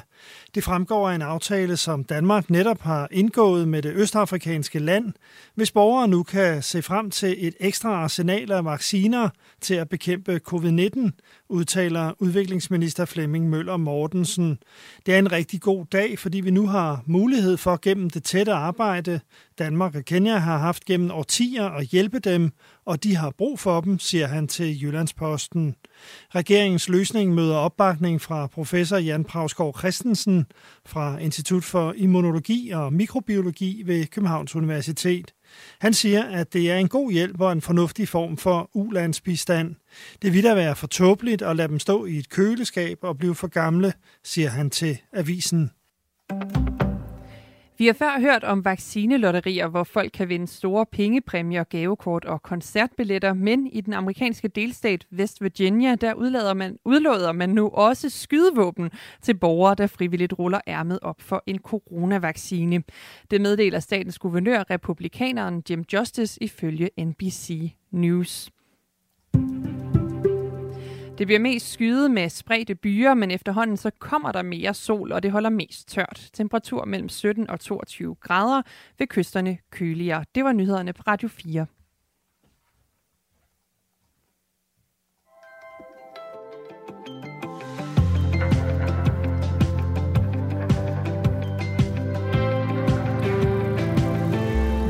[0.56, 5.13] Det fremgår af en aftale, som Danmark netop har indgået med det østafrikanske land,
[5.56, 9.30] hvis borgere nu kan se frem til et ekstra arsenal af vacciner
[9.62, 11.10] til at bekæmpe covid-19,
[11.49, 14.60] udtaler udviklingsminister Flemming Møller Mortensen.
[15.06, 18.53] Det er en rigtig god dag, fordi vi nu har mulighed for gennem det tætte
[18.53, 19.19] arbejde,
[19.60, 22.52] Danmark og Kenya har haft gennem årtier at hjælpe dem,
[22.86, 25.76] og de har brug for dem, siger han til Jyllandsposten.
[26.36, 30.46] Regeringens løsning møder opbakning fra professor Jan Pravsgaard Christensen
[30.86, 35.34] fra Institut for Immunologi og Mikrobiologi ved Københavns Universitet.
[35.80, 39.76] Han siger, at det er en god hjælp og en fornuftig form for ulandsbistand.
[40.22, 43.36] Det vil da være for tåbeligt at lade dem stå i et køleskab og blive
[43.36, 43.93] for gamle,
[44.24, 45.72] siger han til avisen.
[47.80, 53.34] Vi har før hørt om vaccinelotterier, hvor folk kan vinde store pengepræmier, gavekort og koncertbilletter,
[53.34, 58.92] men i den amerikanske delstat West Virginia, der udlader man, udlåder man nu også skydevåben
[59.22, 62.84] til borgere, der frivilligt ruller ærmet op for en coronavaccine.
[63.32, 68.50] Det meddeler statens guvernør, republikaneren Jim Justice, ifølge NBC News.
[71.17, 75.23] Det bliver mest skyet med spredte byer, men efterhånden så kommer der mere sol, og
[75.23, 76.30] det holder mest tørt.
[76.34, 78.62] Temperatur mellem 17 og 22 grader
[78.99, 80.25] ved kysterne køligere.
[80.36, 81.65] Det var nyhederne på Radio 4.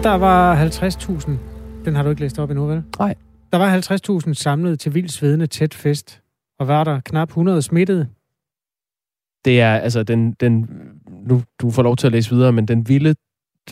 [0.03, 1.31] Der var 50.000.
[1.85, 2.83] Den har du ikke læst op endnu, vel?
[2.99, 3.15] Nej.
[3.51, 6.21] Der var 50.000 samlet til vildt svedende tæt fest,
[6.59, 8.09] og var der knap 100 smittede.
[9.45, 10.69] Det er altså den, den
[11.09, 13.15] nu du får lov til at læse videre, men den vilde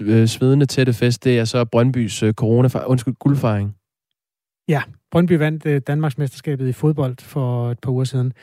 [0.01, 3.75] øh, svedende tætte fest, det er så Brøndbys øh, corona, undskyld, guldfejring.
[4.67, 8.33] Ja, Brøndby vandt øh, Danmarks mesterskabet i fodbold for et par uger siden,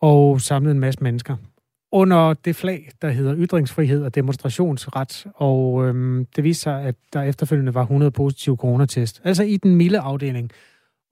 [0.00, 1.36] og samlede en masse mennesker
[1.96, 7.22] under det flag, der hedder ytringsfrihed og demonstrationsret, og øhm, det viste sig, at der
[7.22, 10.50] efterfølgende var 100 positive coronatest, altså i den milde afdeling.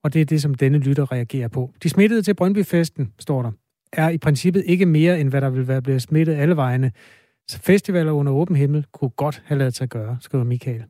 [0.03, 1.71] Og det er det, som denne lytter reagerer på.
[1.83, 3.51] De smittede til Brøndbyfesten, står der.
[3.93, 6.91] er i princippet ikke mere, end hvad der vil være blevet smittet alle vegne.
[7.47, 10.83] Så festivaler under åben himmel kunne godt have lavet sig gøre, skriver Michael.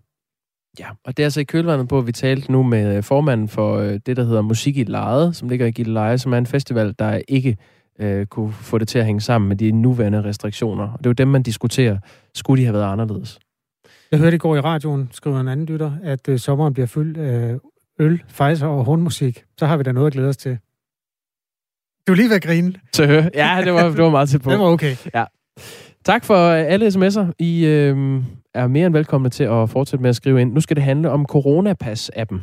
[0.80, 3.48] Ja, og det er altså i kølvandet på, at vi talte nu med øh, formanden
[3.48, 6.46] for øh, det, der hedder Musik i Lejet, som ligger i Gilleleje, som er en
[6.46, 7.58] festival, der ikke
[8.00, 10.84] øh, kunne få det til at hænge sammen med de nuværende restriktioner.
[10.84, 11.98] Og det er jo dem, man diskuterer.
[12.36, 13.40] Skulle de have været anderledes?
[14.12, 17.18] Jeg hørte i går i radioen, skriver en anden lytter, at øh, sommeren bliver fyldt
[17.18, 17.56] af
[18.00, 19.44] øl, fejser og hornmusik.
[19.58, 20.58] Så har vi da noget at glæde os til.
[22.08, 22.74] Du er lige ved at grine.
[22.94, 23.24] Så hør.
[23.34, 24.50] Ja, det var, det var meget til på.
[24.52, 24.96] Det var okay.
[25.14, 25.26] Ja.
[26.06, 27.32] Tak for øh, alle sms'er.
[27.40, 30.54] I øh, er mere end velkomne til at fortsætte med at skrive ind.
[30.54, 32.40] Nu skal det handle om Coronapas-appen.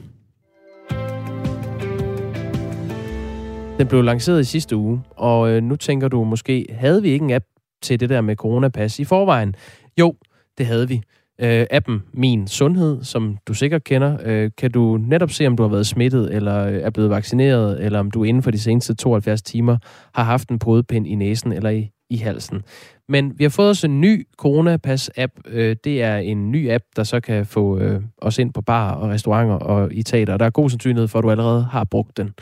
[3.78, 7.24] Den blev lanceret i sidste uge, og øh, nu tænker du måske, havde vi ikke
[7.24, 7.44] en app
[7.82, 9.54] til det der med Coronapas i forvejen?
[9.98, 10.14] Jo,
[10.58, 11.02] det havde vi.
[11.40, 15.62] Øh, appen Min Sundhed, som du sikkert kender, øh, kan du netop se, om du
[15.62, 18.94] har været smittet, eller øh, er blevet vaccineret, eller om du inden for de seneste
[18.94, 19.76] 72 timer
[20.14, 22.62] har haft en podpind i næsen eller i, i halsen.
[23.08, 25.32] Men vi har fået os en ny Coronapas-app.
[25.46, 28.94] Øh, det er en ny app, der så kan få øh, os ind på bar
[28.94, 30.36] og restauranter og i teater.
[30.36, 32.34] Der er god sandsynlighed for, at du allerede har brugt den.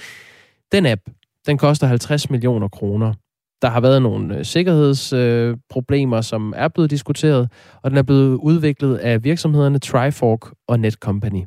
[0.72, 1.00] Den app,
[1.46, 3.14] den koster 50 millioner kroner.
[3.62, 8.34] Der har været nogle øh, sikkerhedsproblemer, øh, som er blevet diskuteret, og den er blevet
[8.34, 11.42] udviklet af virksomhederne Trifork og Netcompany.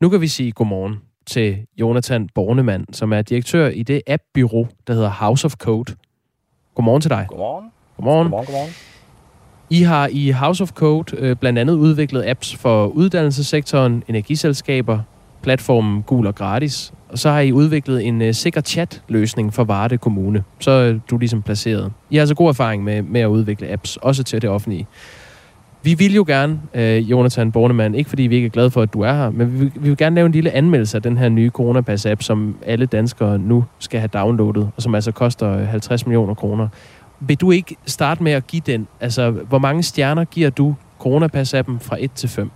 [0.00, 4.94] Nu kan vi sige godmorgen til Jonathan Bornemann, som er direktør i det app-bureau, der
[4.94, 5.94] hedder House of Code.
[6.74, 7.26] Godmorgen til dig.
[7.28, 7.70] Godmorgen.
[7.96, 8.24] Godmorgen.
[8.24, 8.72] Godmorgen, godmorgen.
[9.70, 15.00] I har i House of Code øh, blandt andet udviklet apps for uddannelsessektoren, energiselskaber,
[15.42, 19.98] platformen Gul og Gratis, og så har I udviklet en øh, sikker chat-løsning for Varde
[19.98, 20.44] Kommune.
[20.58, 21.92] Så er du ligesom placeret.
[22.10, 24.86] I har altså god erfaring med, med at udvikle apps, også til det offentlige.
[25.82, 28.92] Vi vil jo gerne, øh, Jonathan Bornemann, ikke fordi vi ikke er glade for, at
[28.92, 31.16] du er her, men vi vil, vi vil gerne lave en lille anmeldelse af den
[31.16, 35.68] her nye Coronapass-app, som alle danskere nu skal have downloadet, og som altså koster øh,
[35.68, 36.68] 50 millioner kroner.
[37.20, 38.88] Vil du ikke starte med at give den?
[39.00, 42.50] Altså, hvor mange stjerner giver du Coronapass-appen fra 1 til 5?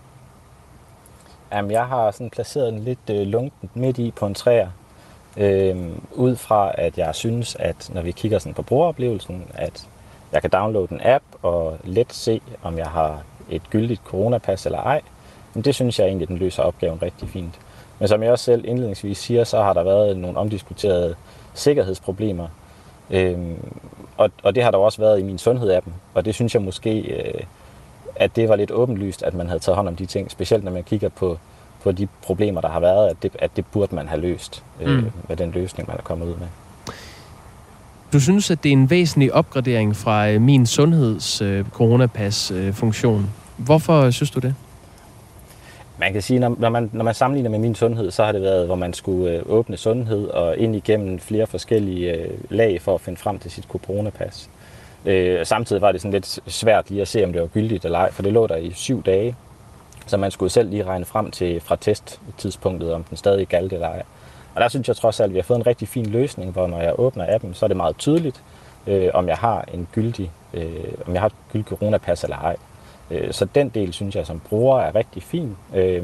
[1.52, 4.68] Jamen, jeg har sådan placeret den lidt øh, lunken midt i på en træer.
[5.36, 5.76] Øh,
[6.12, 9.88] ud fra, at jeg synes, at når vi kigger sådan på brugeroplevelsen, at
[10.32, 14.78] jeg kan downloade en app og let se, om jeg har et gyldigt coronapas eller
[14.78, 15.00] ej.
[15.54, 17.58] Men det synes jeg egentlig, den løser opgaven rigtig fint.
[17.98, 21.14] Men som jeg også selv indledningsvis siger, så har der været nogle omdiskuterede
[21.54, 22.48] sikkerhedsproblemer.
[23.10, 23.56] Øhm,
[24.16, 25.92] og, og det har der også været i min sundhed-appen.
[26.14, 27.44] Og det synes jeg måske, øh,
[28.20, 30.30] at det var lidt åbenlyst, at man havde taget hånd om de ting.
[30.30, 31.38] Specielt når man kigger på,
[31.82, 34.96] på de problemer, der har været, at det, at det burde man have løst øh,
[34.96, 35.10] mm.
[35.28, 36.46] med den løsning, man er kommet ud med.
[38.12, 43.30] Du synes, at det er en væsentlig opgradering fra øh, min sundheds øh, coronapas-funktion.
[43.56, 44.54] Hvorfor synes du det?
[45.98, 48.42] Man kan sige, når, når, man, når man sammenligner med min sundhed, så har det
[48.42, 52.94] været, hvor man skulle øh, åbne sundhed og ind igennem flere forskellige øh, lag for
[52.94, 54.50] at finde frem til sit coronapas.
[55.06, 57.98] Øh, samtidig var det sådan lidt svært lige at se, om det var gyldigt eller
[57.98, 59.36] ej, for det lå der i syv dage.
[60.06, 63.88] Så man skulle selv lige regne frem til fra testtidspunktet, om den stadig galt eller
[63.88, 64.02] ej.
[64.54, 66.66] Og der synes jeg trods alt, at vi har fået en rigtig fin løsning, hvor
[66.66, 68.42] når jeg åbner appen, så er det meget tydeligt,
[68.86, 72.56] øh, om jeg har en gyldig, øh, om jeg har et gyldigt coronapas eller ej.
[73.10, 76.02] Øh, så den del synes jeg som bruger er rigtig fin, øh,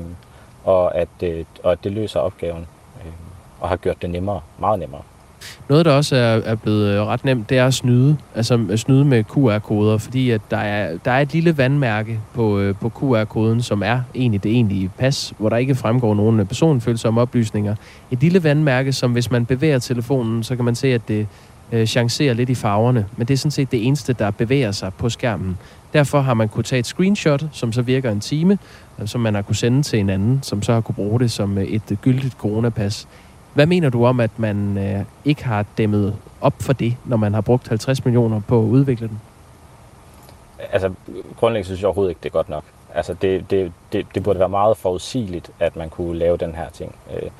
[0.64, 2.66] og, at, øh, og at det løser opgaven
[3.00, 3.12] øh,
[3.60, 5.02] og har gjort det nemmere, meget nemmere.
[5.68, 8.16] Noget, der også er, er blevet øh, ret nemt, det er at snyde.
[8.34, 12.58] Altså at snyde med QR-koder, fordi at der, er, der er et lille vandmærke på,
[12.58, 17.20] øh, på QR-koden, som er egentlig det egentlige pas, hvor der ikke fremgår nogen personfølsomme
[17.20, 17.74] oplysninger.
[18.10, 21.26] Et lille vandmærke, som hvis man bevæger telefonen, så kan man se, at det
[21.72, 23.06] øh, chancerer lidt i farverne.
[23.16, 25.58] Men det er sådan set det eneste, der bevæger sig på skærmen.
[25.92, 28.58] Derfor har man kunne tage et screenshot, som så virker en time,
[28.98, 31.30] øh, som man har kunne sende til en anden, som så har kunne bruge det
[31.30, 33.08] som et gyldigt coronapas.
[33.56, 37.34] Hvad mener du om, at man øh, ikke har dæmmet op for det, når man
[37.34, 39.20] har brugt 50 millioner på at udvikle den?
[40.72, 40.92] Altså,
[41.36, 42.64] grundlæggende synes jeg overhovedet ikke, det er godt nok.
[42.94, 46.68] Altså, det, det, det, det burde være meget forudsigeligt, at man kunne lave den her
[46.70, 46.94] ting.
[47.14, 47.30] Øh,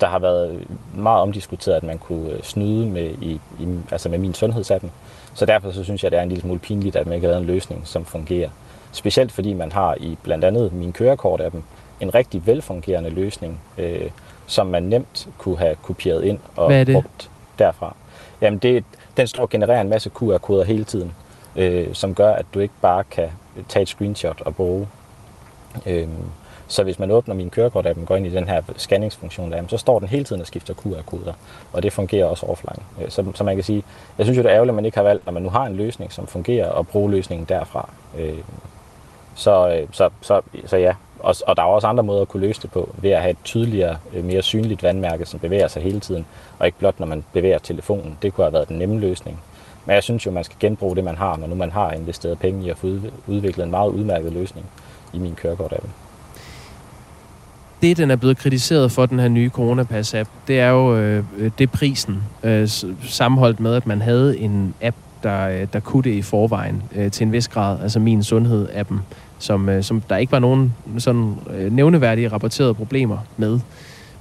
[0.00, 4.18] der har været meget omdiskuteret, at man kunne øh, snyde med, i, i, altså med
[4.18, 4.90] min sundhedsappen.
[5.34, 7.32] Så derfor så synes jeg, det er en lille smule pinligt, at man ikke har
[7.32, 8.50] lavet en løsning, som fungerer.
[8.92, 11.64] Specielt fordi man har i blandt andet min kørekort-appen
[12.00, 14.10] en rigtig velfungerende løsning, øh,
[14.46, 17.96] som man nemt kunne have kopieret ind og brugt derfra.
[18.40, 18.84] Jamen det,
[19.16, 21.12] den står og genererer en masse QR-koder hele tiden,
[21.56, 23.28] øh, som gør, at du ikke bare kan
[23.68, 24.88] tage et screenshot og bruge.
[25.86, 26.08] Øh,
[26.66, 29.76] så hvis man åbner min kørekort-app og går ind i den her scanningsfunktion, der, så
[29.76, 31.32] står den hele tiden og skifter QR-koder,
[31.72, 32.84] og det fungerer også offline.
[33.02, 33.84] Øh, så, så man kan sige,
[34.18, 35.66] jeg synes jo, det er ærgerligt, at man ikke har valgt, når man nu har
[35.66, 37.88] en løsning, som fungerer, og bruge løsningen derfra.
[38.18, 38.38] Øh,
[39.34, 42.46] så, øh, så, så, så ja, og, og der er også andre måder at kunne
[42.46, 45.82] løse det på, ved at have et tydeligere, øh, mere synligt vandmærke, som bevæger sig
[45.82, 46.26] hele tiden,
[46.58, 48.18] og ikke blot når man bevæger telefonen.
[48.22, 49.40] Det kunne have været den nemme løsning.
[49.86, 52.38] Men jeg synes jo, man skal genbruge det, man har, når nu man har investeret
[52.38, 52.86] penge i at få
[53.26, 54.66] udviklet en meget udmærket løsning
[55.12, 55.86] i min kørekort-app.
[57.82, 61.50] Det, den er blevet kritiseret for, den her nye coronapass-app, det er jo øh, øh
[61.58, 62.68] det prisen, øh,
[63.08, 67.10] sammenholdt med, at man havde en app, der, øh, der kunne det i forvejen øh,
[67.10, 68.94] til en vis grad, altså Min Sundhed-appen,
[69.42, 73.60] som, øh, som der ikke var nogen sådan øh, nævneværdige rapporterede problemer med.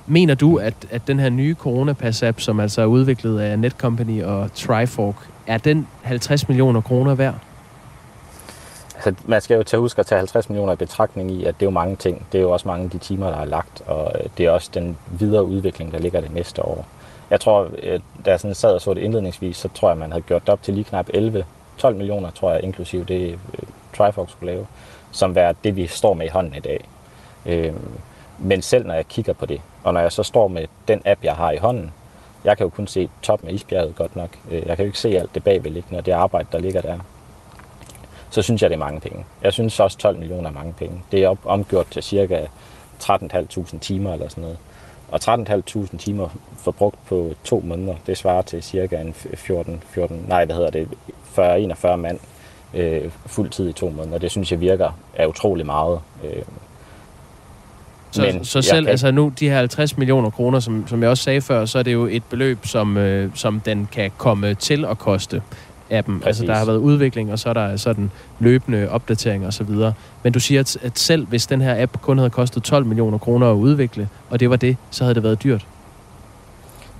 [0.08, 4.54] Mener du, at, at den her nye coronapass-app, som altså er udviklet af Netcompany og
[4.54, 5.16] Trifork,
[5.48, 7.36] er den 50 millioner kroner værd?
[8.96, 11.56] Altså, man skal jo til at huske at tage 50 millioner i betragtning i, at
[11.60, 12.26] det er jo mange ting.
[12.32, 14.52] Det er jo også mange af de timer, der er lagt, og øh, det er
[14.52, 16.88] også den videre udvikling, der ligger det næste år.
[17.30, 20.12] Jeg tror, øh, da jeg sådan sad og så det indledningsvis, så tror jeg, man
[20.12, 21.46] havde gjort det op til lige knap 11,
[21.78, 23.38] 12 millioner, tror jeg, inklusive det øh,
[23.98, 24.66] Trifork skulle lave,
[25.12, 26.86] som være det, vi står med i hånden i dag.
[27.46, 27.92] Øhm,
[28.40, 31.24] men selv når jeg kigger på det, og når jeg så står med den app,
[31.24, 31.92] jeg har i hånden,
[32.44, 34.30] jeg kan jo kun se toppen af isbjerget godt nok.
[34.52, 37.00] Øh, jeg kan jo ikke se alt det bagvedliggende og det arbejde, der ligger der
[38.32, 39.26] så synes jeg, det er mange penge.
[39.42, 41.04] Jeg synes også, 12 millioner er mange penge.
[41.12, 42.46] Det er omgjort til cirka
[43.04, 44.58] 13.500 timer eller sådan noget.
[45.12, 50.46] Og 13.500 timer forbrugt på to måneder, det svarer til cirka en 14, 14 nej,
[50.46, 50.88] hvad hedder det,
[51.86, 52.20] 40-41 mand
[52.74, 54.18] øh, fuld tid i to måneder.
[54.18, 56.00] Det synes jeg virker er utrolig meget.
[56.24, 56.42] Øh,
[58.12, 58.92] så, Men så selv, kan...
[58.92, 61.84] altså nu, de her 50 millioner kroner, som, som jeg også sagde før, så er
[61.84, 65.42] det jo et beløb, som, øh, som den kan komme til at koste
[65.90, 66.20] appen.
[66.20, 66.28] Præcis.
[66.28, 69.70] Altså, der har været udvikling, og så er der sådan løbende opdateringer osv.
[70.24, 73.18] Men du siger, at, at selv hvis den her app kun havde kostet 12 millioner
[73.18, 75.66] kroner at udvikle, og det var det, så havde det været dyrt.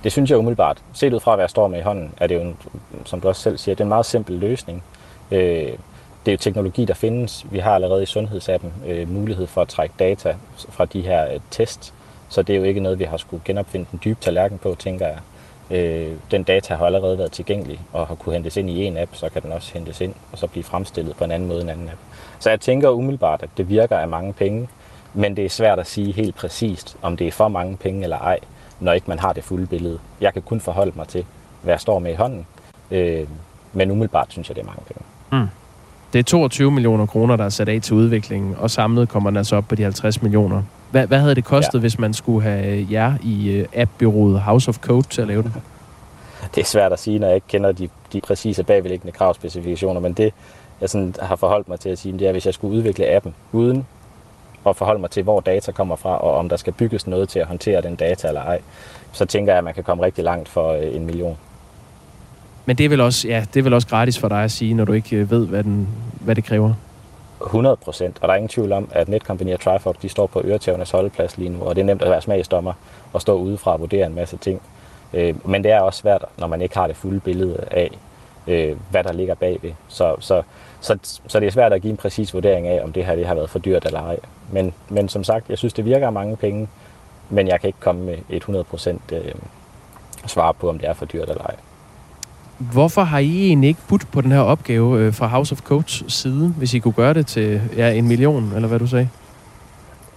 [0.04, 0.78] Det synes jeg umiddelbart.
[0.92, 2.56] Set ud fra, hvad jeg står med i hånden, er det jo, en,
[3.04, 4.82] som du også selv siger, det er en meget simpel løsning.
[5.32, 5.72] Øh,
[6.24, 7.46] det er jo teknologi, der findes.
[7.50, 10.36] Vi har allerede i sundhedsappen øh, mulighed for at trække data
[10.68, 11.94] fra de her øh, test,
[12.28, 15.06] så det er jo ikke noget, vi har skulle genopfinde den dybe tallerken på, tænker
[15.06, 15.18] jeg.
[15.70, 19.14] Øh, den data har allerede været tilgængelig og har kunne hentes ind i en app,
[19.14, 21.62] så kan den også hentes ind og så blive fremstillet på en anden måde i
[21.62, 21.98] en anden app.
[22.38, 24.68] Så jeg tænker umiddelbart, at det virker af mange penge,
[25.14, 28.18] men det er svært at sige helt præcist, om det er for mange penge eller
[28.18, 28.38] ej,
[28.80, 29.98] når ikke man har det fulde billede.
[30.20, 31.24] Jeg kan kun forholde mig til,
[31.62, 32.46] hvad jeg står med i hånden,
[32.90, 33.26] øh,
[33.72, 35.02] men umiddelbart synes jeg, det er mange penge.
[35.32, 35.48] Mm.
[36.12, 39.36] Det er 22 millioner kroner, der er sat af til udviklingen, og samlet kommer den
[39.36, 40.62] altså op på de 50 millioner.
[40.90, 41.80] Hvad, hvad havde det kostet, ja.
[41.80, 45.54] hvis man skulle have jer i uh, appbyrået House of Code til at lave den?
[46.54, 50.12] Det er svært at sige, når jeg ikke kender de, de præcise bagvedliggende kravspecifikationer, men
[50.12, 50.34] det,
[50.80, 53.34] jeg sådan har forholdt mig til at sige, det er, hvis jeg skulle udvikle appen
[53.52, 53.86] uden
[54.66, 57.38] at forholde mig til, hvor data kommer fra, og om der skal bygges noget til
[57.38, 58.60] at håndtere den data eller ej,
[59.12, 61.36] så tænker jeg, at man kan komme rigtig langt for øh, en million.
[62.66, 64.74] Men det er vel også, ja, det er vel også gratis for dig at sige,
[64.74, 65.88] når du ikke øh, ved, hvad, den,
[66.20, 66.74] hvad det kræver?
[67.46, 70.42] 100 procent, og der er ingen tvivl om, at Netcompany og Trifork, de står på
[70.44, 72.72] øretævernes holdeplads lige nu, og det er nemt at være smagsdommer
[73.12, 74.62] og stå udefra og vurdere en masse ting.
[75.14, 77.90] Øh, men det er også svært, når man ikke har det fulde billede af,
[78.46, 79.72] øh, hvad der ligger bagved.
[79.88, 80.42] Så, så,
[80.80, 83.26] så, så det er svært at give en præcis vurdering af, om det her det
[83.26, 84.18] har været for dyrt eller ej.
[84.52, 86.68] Men, men som sagt, jeg synes, det virker af mange penge,
[87.30, 89.34] men jeg kan ikke komme med et 100% øh,
[90.26, 91.54] svar på, om det er for dyrt eller ej.
[92.72, 96.04] Hvorfor har I egentlig ikke budt på den her opgave øh, fra House of Coach
[96.08, 99.08] side, hvis I kunne gøre det til ja, en million, eller hvad du sagde?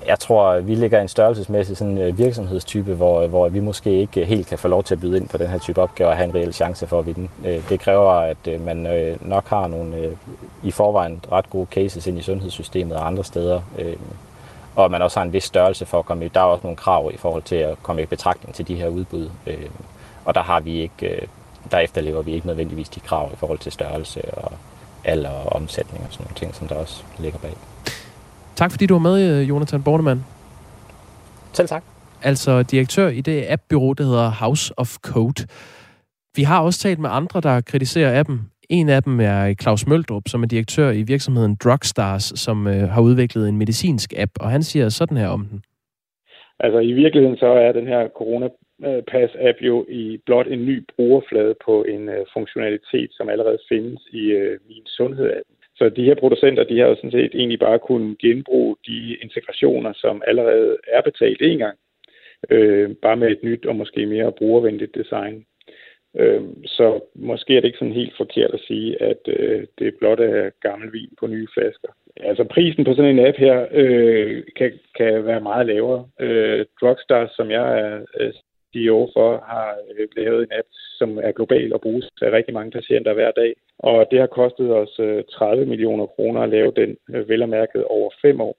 [0.07, 3.91] Jeg tror, vi ligger i en størrelsesmæssig sådan, øh, virksomhedstype, hvor, øh, hvor vi måske
[3.91, 6.15] ikke helt kan få lov til at byde ind på den her type opgave og
[6.17, 7.27] have en reel chance for at vinde.
[7.45, 8.87] Øh, det kræver, at man
[9.21, 10.09] nok har nogle
[10.63, 13.61] i forvejen ret gode cases ind i sundhedssystemet og andre steder,
[14.75, 16.27] og man også har en vis størrelse for at komme i.
[16.27, 18.87] Der er også nogle krav i forhold til at komme i betragtning til de her
[18.87, 19.29] udbud,
[20.25, 21.27] og der har vi ikke
[21.71, 24.51] der efterlever vi ikke nødvendigvis de krav i forhold til størrelse og
[25.05, 27.53] alder og omsætning og sådan nogle ting, som der også ligger bag.
[28.55, 30.25] Tak fordi du var med, øh, Jonathan Bornemann.
[31.53, 31.83] Selv tak.
[32.23, 35.47] Altså direktør i det appbyrå, der hedder House of Code.
[36.35, 38.41] Vi har også talt med andre, der kritiserer appen.
[38.69, 43.01] En af dem er Claus Møldrup, som er direktør i virksomheden Drugstars, som øh, har
[43.01, 45.61] udviklet en medicinsk app, og han siger sådan her om den.
[46.59, 48.47] Altså i virkeligheden så er den her corona
[48.83, 54.01] Øh, Pass-app jo i blot en ny brugerflade på en øh, funktionalitet, som allerede findes
[54.11, 55.49] i øh, min sundhed-app.
[55.75, 59.93] Så de her producenter, de har jo sådan set egentlig bare kunnet genbruge de integrationer,
[59.93, 61.77] som allerede er betalt en gang,
[62.49, 65.45] øh, bare med et nyt og måske mere brugervenligt design.
[66.17, 70.19] Øh, så måske er det ikke sådan helt forkert at sige, at øh, det blot
[70.19, 71.89] er gammel vin på nye flasker.
[72.17, 76.07] Altså prisen på sådan en app her øh, kan, kan være meget lavere.
[76.19, 78.33] Øh, Drugstars, som jeg er øh,
[78.75, 79.69] CEO overfor har
[80.15, 80.67] lavet en app,
[80.99, 83.53] som er global og bruges af rigtig mange patienter hver dag.
[83.79, 88.09] Og det har kostet os øh, 30 millioner kroner at lave den, øh, velermærket over
[88.21, 88.55] fem år.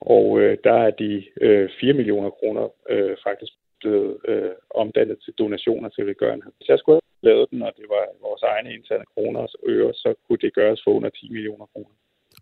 [0.00, 5.32] Og øh, der er de øh, 4 millioner kroner øh, faktisk blevet øh, omdannet til
[5.38, 6.46] donationer til velgørende.
[6.56, 9.92] Hvis jeg skulle have lavet den, og det var vores egne interne kroner og øre,
[9.94, 11.94] så kunne det gøres for under 10 millioner kroner.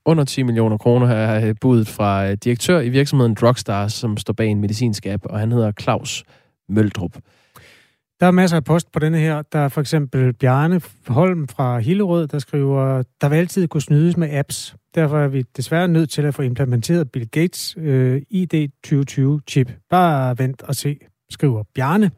[0.07, 4.49] Under 10 millioner kroner er budet fra øh, direktør i virksomheden Drugstars, som står bag
[4.49, 6.25] en medicinsk app, og han hedder Claus
[6.69, 7.17] Møldrup.
[8.21, 9.43] Der er masser af post på denne her.
[9.43, 14.17] Der er for eksempel Bjarne Holm fra Hillerød, der skriver, der vil altid kunne snydes
[14.17, 14.77] med apps.
[14.95, 19.73] Derfor er vi desværre nødt til at få implementeret Bill Gates øh, ID 2020-chip.
[19.91, 20.99] Bare vent og se,
[21.31, 22.11] skriver Bjarne.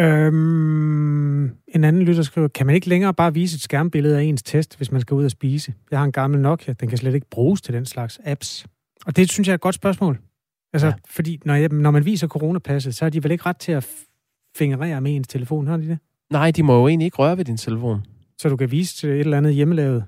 [0.00, 4.42] Øhm, en anden lytter skriver, kan man ikke længere bare vise et skærmbillede af ens
[4.42, 5.74] test, hvis man skal ud og spise?
[5.90, 8.66] Jeg har en gammel Nokia, den kan slet ikke bruges til den slags apps.
[9.06, 10.18] Og det synes jeg er et godt spørgsmål.
[10.72, 10.92] Altså, ja.
[11.08, 13.88] fordi når, jeg, når man viser coronapasset, så har de vel ikke ret til at
[14.56, 15.98] fingerere med ens telefon, har de det?
[16.30, 18.04] Nej, de må jo egentlig ikke røre ved din telefon.
[18.38, 20.04] Så du kan vise til et eller andet hjemmelavet,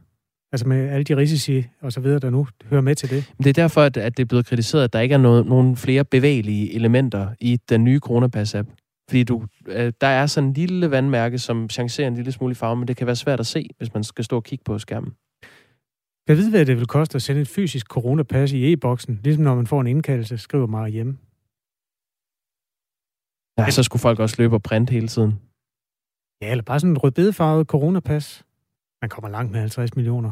[0.53, 3.33] altså med alle de risici og så videre, der nu hører med til det.
[3.39, 5.77] Det er derfor, at, at det er blevet kritiseret, at der ikke er noget, nogen
[5.77, 8.77] flere bevægelige elementer i den nye coronapass-app.
[9.09, 12.55] Fordi du, øh, der er sådan en lille vandmærke, som chancerer en lille smule i
[12.55, 14.79] farve, men det kan være svært at se, hvis man skal stå og kigge på
[14.79, 15.13] skærmen.
[16.29, 19.55] Jeg ved, hvad det vil koste at sende et fysisk coronapas i e-boksen, ligesom når
[19.55, 21.19] man får en indkaldelse, skriver meget hjemme.
[23.59, 25.33] Ja, så skulle folk også løbe og printe hele tiden.
[26.43, 28.45] Ja, eller bare sådan en rødbedefarvet coronapas.
[29.03, 30.31] Man kommer langt med 50 millioner.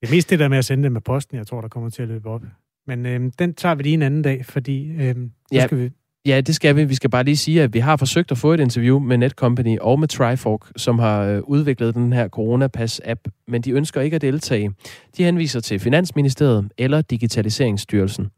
[0.00, 1.90] Det er mest det der med at sende det med posten, jeg tror, der kommer
[1.90, 2.42] til at løbe op.
[2.86, 5.90] Men øhm, den tager vi lige en anden dag, fordi øhm, ja, skal vi...
[6.26, 6.84] Ja, det skal vi.
[6.84, 9.78] Vi skal bare lige sige, at vi har forsøgt at få et interview med Netcompany
[9.78, 14.22] og med Trifork, som har øh, udviklet den her Coronapass-app, men de ønsker ikke at
[14.22, 14.72] deltage.
[15.16, 18.28] De henviser til Finansministeriet eller Digitaliseringsstyrelsen.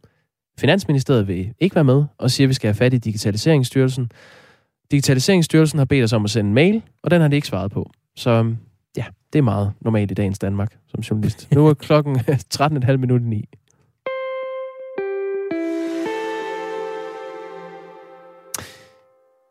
[0.58, 4.10] Finansministeriet vil ikke være med og siger, at vi skal have fat i Digitaliseringsstyrelsen.
[4.90, 7.70] Digitaliseringsstyrelsen har bedt os om at sende en mail, og den har de ikke svaret
[7.70, 7.90] på.
[8.16, 8.54] Så
[8.96, 11.48] ja, det er meget normalt i dagens Danmark som journalist.
[11.54, 12.16] Nu er klokken
[12.54, 13.48] 13.30 minutter i.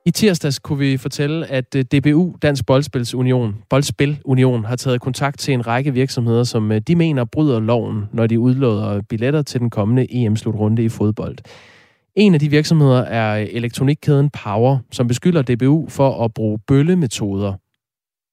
[0.09, 5.53] I tirsdags kunne vi fortælle, at øh, DBU, Dansk Boldspilsunion, Boldspilunion, har taget kontakt til
[5.53, 9.69] en række virksomheder, som øh, de mener bryder loven, når de udlåder billetter til den
[9.69, 11.37] kommende EM-slutrunde i fodbold.
[12.15, 17.53] En af de virksomheder er øh, elektronikkæden Power, som beskylder DBU for at bruge bøllemetoder.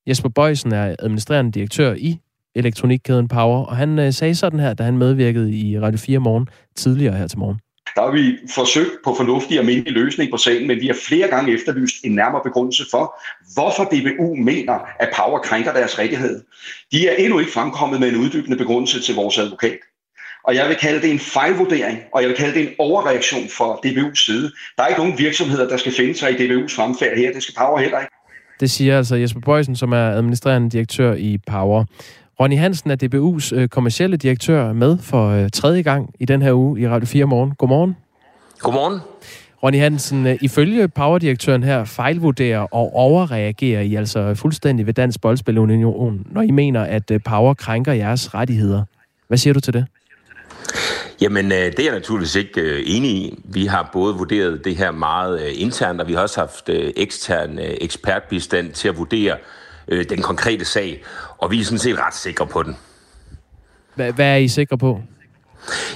[0.09, 2.19] Jesper Bøjsen er administrerende direktør i
[2.55, 7.17] elektronikkæden Power, og han sagde sådan her, da han medvirkede i Radio 4 morgen tidligere
[7.17, 7.59] her til morgen.
[7.97, 11.29] Der har vi forsøgt på fornuftig og almindelig løsning på sagen, men vi har flere
[11.29, 13.05] gange efterlyst en nærmere begrundelse for,
[13.55, 16.43] hvorfor DBU mener, at Power krænker deres rettighed.
[16.93, 19.79] De er endnu ikke fremkommet med en uddybende begrundelse til vores advokat.
[20.45, 23.75] Og jeg vil kalde det en fejlvurdering, og jeg vil kalde det en overreaktion fra
[23.87, 24.53] DBU's side.
[24.77, 27.33] Der er ikke nogen virksomheder, der skal finde sig i DBU's fremfærd her.
[27.33, 28.13] Det skal Power heller ikke.
[28.61, 31.85] Det siger altså Jesper Bøjsen, som er administrerende direktør i Power.
[32.41, 36.53] Ronny Hansen er DBU's øh, kommercielle direktør med for øh, tredje gang i den her
[36.53, 37.55] uge i Radio 4 Morgen.
[37.59, 37.97] Godmorgen.
[38.59, 39.01] Godmorgen.
[39.63, 46.27] Ronny Hansen, øh, ifølge Power-direktøren her fejlvurderer og overreagerer I altså fuldstændig ved Dansk Boldspilunion,
[46.31, 48.83] når I mener, at øh, Power krænker jeres rettigheder.
[49.29, 49.87] Hvad siger du til det?
[51.21, 53.39] Jamen, det er jeg naturligvis ikke enig i.
[53.45, 58.73] Vi har både vurderet det her meget internt, og vi har også haft ekstern ekspertbistand
[58.73, 59.37] til at vurdere
[59.89, 61.05] øh, den konkrete sag,
[61.39, 62.77] og vi er sådan set ret sikre på den.
[63.95, 65.01] Hvad, hvad er I sikre på?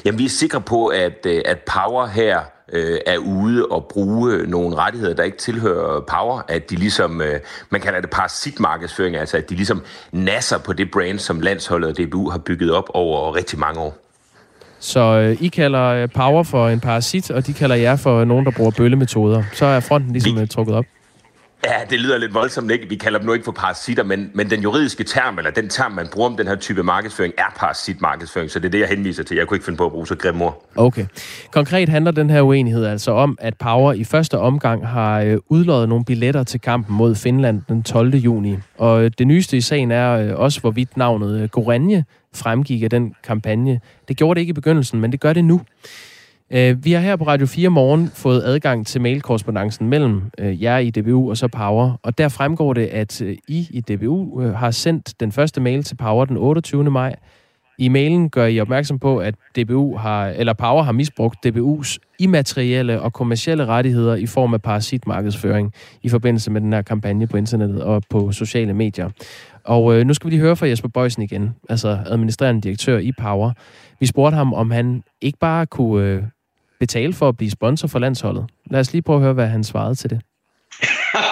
[0.04, 2.40] Jamen, vi er sikre på, at, øh, at Power her
[2.72, 7.40] øh, er ude og bruge nogle rettigheder, der ikke tilhører Power, at de ligesom, øh,
[7.70, 9.82] man kalder det parasitmarkedsføring, altså at de ligesom
[10.12, 13.96] nasser på det brand, som landsholdet og DBU har bygget op over rigtig mange år.
[14.78, 18.44] Så øh, I kalder øh, Power for en parasit, og de kalder jer for nogen,
[18.44, 19.42] der bruger bøllemetoder.
[19.52, 20.84] Så er fronten ligesom vi, trukket op.
[21.64, 22.88] Ja, det lyder lidt voldsomt, ikke?
[22.88, 25.92] Vi kalder dem nu ikke for parasitter, men, men den juridiske term, eller den term,
[25.92, 29.22] man bruger om den her type markedsføring, er parasitmarkedsføring, så det er det, jeg henviser
[29.22, 29.36] til.
[29.36, 30.66] Jeg kunne ikke finde på at bruge så grimme ord.
[30.76, 31.06] Okay.
[31.52, 35.88] Konkret handler den her uenighed altså om, at Power i første omgang har øh, udløjet
[35.88, 38.14] nogle billetter til kampen mod Finland den 12.
[38.14, 38.56] juni.
[38.78, 42.04] Og øh, det nyeste i sagen er øh, også, hvorvidt navnet Goranje
[42.34, 43.80] fremgik af den kampagne.
[44.08, 45.60] Det gjorde det ikke i begyndelsen, men det gør det nu.
[46.52, 50.78] Øh, vi har her på Radio 4 Morgen fået adgang til mailkorrespondancen mellem øh, jer
[50.78, 54.54] i DBU og så Power, og der fremgår det, at øh, I i DBU øh,
[54.54, 56.90] har sendt den første mail til Power den 28.
[56.90, 57.16] maj.
[57.78, 63.00] I mailen gør I opmærksom på, at DBU har, eller Power har misbrugt DBU's immaterielle
[63.00, 65.72] og kommercielle rettigheder i form af parasitmarkedsføring
[66.02, 69.10] i forbindelse med den her kampagne på internettet og på sociale medier.
[69.64, 73.12] Og øh, nu skal vi lige høre fra Jesper Bøjsen igen, altså administrerende direktør i
[73.20, 73.52] Power.
[74.00, 76.22] Vi spurgte ham, om han ikke bare kunne øh,
[76.80, 78.46] betale for at blive sponsor for landsholdet.
[78.70, 80.20] Lad os lige prøve at høre, hvad han svarede til det.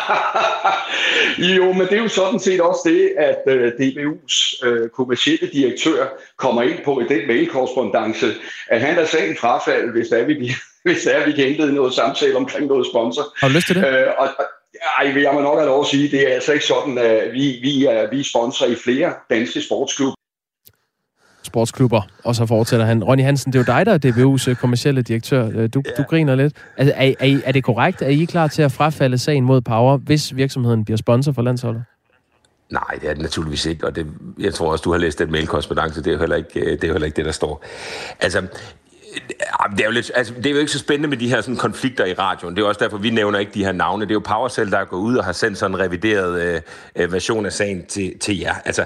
[1.39, 6.07] Jo, men det er jo sådan set også det, at øh, DBU's øh, kommercielle direktør
[6.37, 8.27] kommer ind på i den mailkorrespondence,
[8.69, 10.35] at han er sagen frafald, hvis der er, vi,
[10.85, 13.23] hvis der er, vi kan indlede noget samtale omkring noget sponsor.
[13.41, 13.87] Har du lyst til det?
[13.87, 14.29] Øh, og,
[14.99, 17.59] ej, jeg må nok have lov at sige, det er altså ikke sådan, at vi,
[17.63, 20.18] vi, er, vi er sponsor i flere danske sportsklubber
[21.49, 23.05] sportsklubber, og så fortsætter han.
[23.05, 25.49] Ronny Hansen, det er jo dig, der er DBU's øh, kommercielle direktør.
[25.55, 25.91] Øh, du, ja.
[25.99, 26.55] du griner lidt.
[26.77, 28.03] Altså, er, er, er det korrekt?
[28.03, 31.83] Er I klar til at frafalde sagen mod Power, hvis virksomheden bliver sponsor for landsholdet?
[32.71, 34.07] Nej, det er det naturligvis ikke, og det,
[34.39, 36.93] jeg tror også, du har læst den mailkorrespondance, det er jo heller ikke det, er
[36.93, 37.65] heller ikke det der står.
[38.21, 38.41] Altså,
[39.71, 41.57] det er, jo lidt, altså, det er jo ikke så spændende med de her sådan,
[41.57, 42.57] konflikter i radioen.
[42.57, 44.05] Det er også derfor, vi nævner ikke de her navne.
[44.05, 46.63] Det er jo PowerCell, der er gået ud og har sendt sådan en revideret
[46.97, 48.55] øh, version af sagen til, til jer.
[48.65, 48.85] Altså,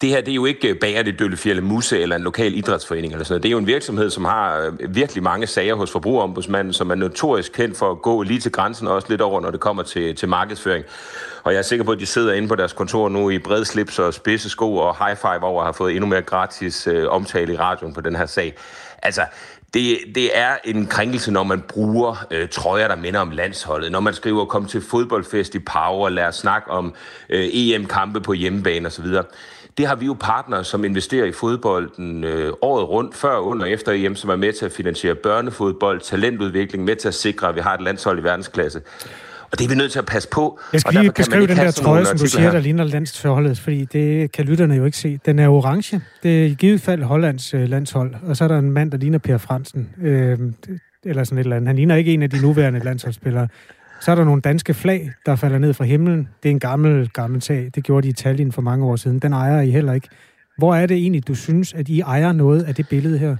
[0.00, 3.12] det her det er jo ikke øh, Bager det Døllefjælde Muse eller en lokal idrætsforening
[3.12, 3.42] eller sådan noget.
[3.42, 6.94] Det er jo en virksomhed, som har øh, virkelig mange sager hos forbrugerombudsmanden, som er
[6.94, 9.82] notorisk kendt for at gå lige til grænsen og også lidt over, når det kommer
[9.82, 10.84] til, til markedsføring.
[11.44, 13.64] Og jeg er sikker på, at de sidder inde på deres kontor nu i bred
[13.64, 17.08] slips og spidse sko og high five over at have fået endnu mere gratis øh,
[17.08, 18.54] omtale i radioen på den her sag.
[19.02, 19.22] Altså,
[19.74, 23.92] det, det er en krænkelse, når man bruger øh, trøjer, der minder om landsholdet.
[23.92, 26.94] Når man skriver, kom til fodboldfest i Power, lad os snakke om
[27.28, 29.06] øh, EM-kampe på hjemmebane osv.,
[29.80, 33.70] det har vi jo partnere, som investerer i fodbolden øh, året rundt, før, under og
[33.70, 37.54] efter EM, som er med til at finansiere børnefodbold, talentudvikling, med til at sikre, at
[37.54, 38.80] vi har et landshold i verdensklasse.
[39.52, 40.60] Og det er vi nødt til at passe på.
[40.72, 42.50] Jeg skal lige beskrive den der trøje, som du siger, her.
[42.50, 45.20] der ligner landsholdet, fordi det kan lytterne jo ikke se.
[45.26, 46.00] Den er orange.
[46.22, 48.14] Det er i givet fald Hollands øh, landshold.
[48.26, 49.88] Og så er der en mand, der ligner Per Fransen.
[50.02, 50.38] Øh,
[51.04, 51.68] eller sådan et eller andet.
[51.68, 53.48] Han ligner ikke en af de nuværende landsholdsspillere.
[54.00, 56.28] Så er der nogle danske flag, der falder ned fra himlen.
[56.42, 57.70] Det er en gammel, gammel sag.
[57.74, 59.18] Det gjorde de i Tallinn for mange år siden.
[59.18, 60.08] Den ejer I heller ikke.
[60.58, 63.36] Hvor er det egentlig, du synes, at I ejer noget af det billede her?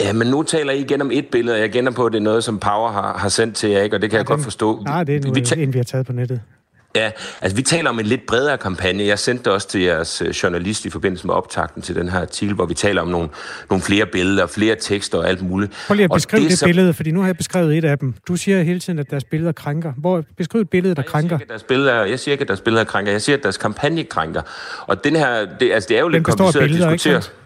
[0.00, 2.18] Ja, men nu taler I igen om et billede, og jeg gænder på, at det
[2.18, 3.96] er noget, som Power har, har sendt til jer, ikke?
[3.96, 4.82] og det kan ja, jeg den, godt forstå.
[4.84, 6.40] Nej, det er nu, vi ta- en, vi har taget på nettet.
[6.96, 7.10] Ja,
[7.42, 9.06] altså vi taler om en lidt bredere kampagne.
[9.06, 12.20] Jeg sendte det også til jeres øh, journalist i forbindelse med optakten til den her
[12.20, 13.28] artikel, hvor vi taler om nogle,
[13.70, 15.84] nogle flere billeder, flere tekster og alt muligt.
[15.86, 16.66] Prøv lige at beskrive det, det så...
[16.66, 18.14] billede, fordi nu har jeg beskrevet et af dem.
[18.28, 19.92] Du siger hele tiden, at deres billeder krænker.
[19.96, 21.28] Hvor beskriv et billede, der jeg krænker.
[21.28, 23.12] Siger ikke, deres billeder, jeg siger ikke, at deres billeder krænker.
[23.12, 24.42] Jeg siger, at deres kampagne krænker.
[24.86, 27.14] Og den her, det, altså, det er jo lidt kompliceret at diskutere.
[27.14, 27.43] Ikke?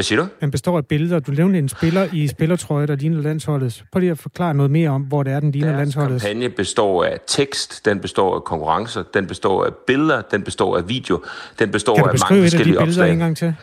[0.00, 0.28] Hvad siger du?
[0.40, 1.18] Den består af billeder.
[1.18, 3.84] Du nævnte en spiller i spillertrøje, der ligner landsholdets.
[3.92, 6.24] Prøv lige at forklare noget mere om, hvor det er, den ligner Deres landsholdets.
[6.24, 10.88] kampagne består af tekst, den består af konkurrencer, den består af billeder, den består af
[10.88, 11.22] video,
[11.58, 12.78] den består af mange forskellige opslag.
[12.78, 13.54] Kan du beskrive et af de billeder en gang til?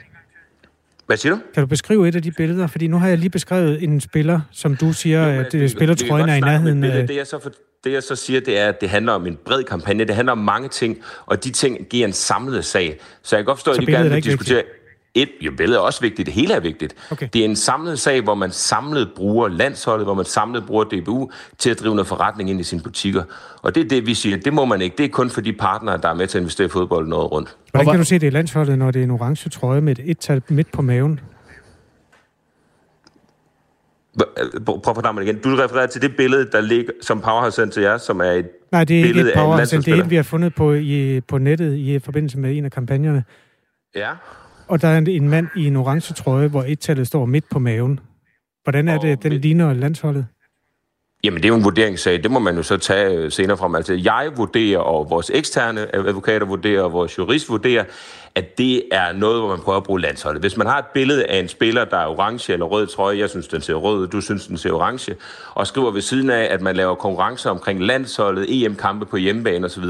[1.05, 1.41] Hvad siger du?
[1.53, 2.67] Kan du beskrive et af de billeder?
[2.67, 6.29] Fordi nu har jeg lige beskrevet en spiller, som du siger, jo, at det, spillertrøjen
[6.29, 6.83] er i nærheden.
[6.83, 7.51] Det, det, jeg så for,
[7.83, 10.05] det jeg så siger, det er, at det handler om en bred kampagne.
[10.05, 12.99] Det handler om mange ting, og de ting giver en samlet sag.
[13.23, 14.55] Så jeg kan godt forstå, at de gerne vil diskutere...
[14.55, 14.77] Vigtigt
[15.13, 16.95] et, jo, billedet er også vigtigt, det hele er vigtigt.
[17.11, 17.27] Okay.
[17.33, 21.31] Det er en samlet sag, hvor man samlet bruger landsholdet, hvor man samlet bruger DBU
[21.57, 23.23] til at drive noget forretning ind i sine butikker.
[23.61, 24.97] Og det er det, vi siger, det må man ikke.
[24.97, 27.31] Det er kun for de partnere, der er med til at investere i fodbold noget
[27.31, 27.55] rundt.
[27.71, 30.09] Hvordan kan du se det i landsholdet, når det er en orange trøje med et
[30.09, 31.19] et-tal midt på maven?
[34.65, 35.39] Prøv at mig igen.
[35.39, 38.31] Du refererer til det billede, der ligger, som Power har sendt til jer, som er
[38.31, 39.85] et Nej, det er ikke et Power har sendt.
[39.85, 42.71] Det er et, vi har fundet på, i, på nettet i forbindelse med en af
[42.71, 43.23] kampagnerne.
[43.95, 44.11] Ja.
[44.67, 47.99] Og der er en mand i en orange trøje, hvor et-tallet står midt på maven.
[48.63, 50.25] Hvordan er det, den ligner landsholdet?
[51.23, 52.23] Jamen, det er jo en vurderingssag.
[52.23, 53.75] Det må man jo så tage øh, senere frem.
[53.75, 57.83] Altså, jeg vurderer, og vores eksterne advokater vurderer, og vores jurist vurderer,
[58.35, 60.41] at det er noget, hvor man prøver at bruge landsholdet.
[60.41, 63.29] Hvis man har et billede af en spiller, der er orange eller rød trøje, jeg
[63.29, 65.15] synes, den ser rød, du synes, den ser orange,
[65.53, 69.83] og skriver ved siden af, at man laver konkurrencer omkring landsholdet, EM-kampe på hjemmebane osv.,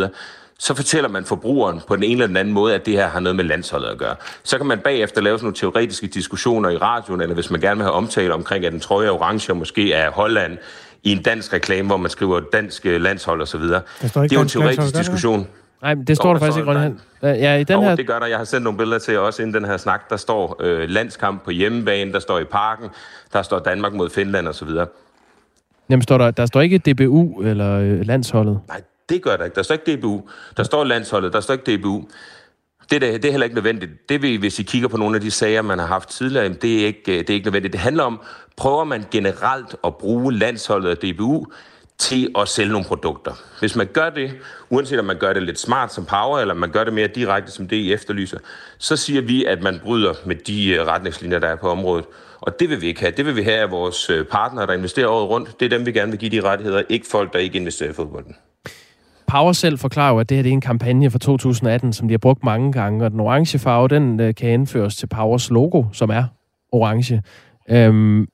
[0.60, 3.20] så fortæller man forbrugeren på den ene eller den anden måde, at det her har
[3.20, 4.16] noget med landsholdet at gøre.
[4.44, 7.78] Så kan man bagefter lave sådan nogle teoretiske diskussioner i radioen, eller hvis man gerne
[7.78, 10.58] vil have omtale omkring, at den trøje er orange og måske er Holland
[11.04, 13.62] i en dansk reklame, hvor man skriver dansk øh, landshold osv.
[13.62, 15.48] Det er jo en teoretisk diskussion.
[15.82, 16.96] Nej, men det står der faktisk ikke, Ronny.
[17.24, 17.96] Ja, i den her...
[17.96, 18.26] det gør der.
[18.26, 20.10] Jeg har sendt nogle billeder til også inden den her snak.
[20.10, 22.90] Der står øh, landskamp på hjemmebane, der står i parken,
[23.34, 24.70] der står Danmark mod Finland osv.
[25.90, 28.60] Jamen, står der, der står ikke DBU eller øh, landsholdet?
[28.68, 29.56] Nej, det gør der ikke.
[29.56, 30.22] Der står ikke DBU.
[30.58, 32.08] Der står landsholdet, der står ikke DBU.
[32.92, 34.10] Det, det, det er heller ikke nødvendigt.
[34.10, 36.82] Det vil, hvis I kigger på nogle af de sager, man har haft tidligere, det
[36.82, 37.74] er ikke, det er ikke nødvendigt.
[37.74, 38.22] Det handler om,
[38.58, 41.46] prøver man generelt at bruge landsholdet og DBU
[41.98, 43.34] til at sælge nogle produkter.
[43.60, 44.32] Hvis man gør det,
[44.70, 47.52] uanset om man gør det lidt smart som power, eller man gør det mere direkte
[47.52, 48.40] som det, I efterlyser,
[48.78, 52.06] så siger vi, at man bryder med de øh, retningslinjer, der er på området.
[52.42, 53.14] Og det vil vi ikke have.
[53.18, 55.60] Det vil vi have af vores øh, partnere, der investerer året rundt.
[55.60, 57.94] Det er dem, vi gerne vil give de rettigheder, ikke folk, der ikke investerer i
[57.94, 58.36] fodbolden.
[59.28, 62.14] Power selv forklarer jo, at det her det er en kampagne fra 2018, som de
[62.14, 65.84] har brugt mange gange, og den orange farve, den øh, kan indføres til Powers logo,
[65.94, 66.24] som er
[66.72, 67.22] orange.
[67.70, 68.28] Øhm,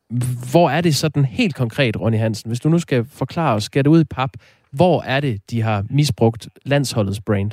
[0.51, 3.83] hvor er det sådan helt konkret, Ronny Hansen, hvis du nu skal forklare os, skal
[3.83, 4.29] det ud i pap,
[4.71, 7.51] Hvor er det, de har misbrugt landsholdets brand?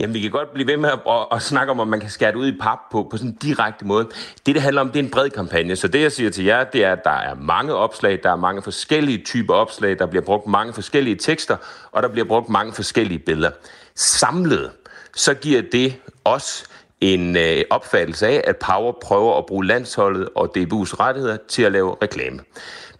[0.00, 2.10] Jamen, vi kan godt blive ved med at, at, at snakke om, om man kan
[2.10, 4.08] skære det ud i pap på, på sådan en direkte måde.
[4.46, 5.76] Det, det handler om, det er en bred kampagne.
[5.76, 8.36] Så det, jeg siger til jer, det er, at der er mange opslag, der er
[8.36, 11.56] mange forskellige typer opslag, der bliver brugt mange forskellige tekster,
[11.92, 13.50] og der bliver brugt mange forskellige billeder.
[13.94, 14.70] Samlet,
[15.16, 15.94] så giver det
[16.24, 16.64] os
[17.00, 21.72] en øh, opfattelse af, at Power prøver at bruge landsholdet og DBU's rettigheder til at
[21.72, 22.40] lave reklame.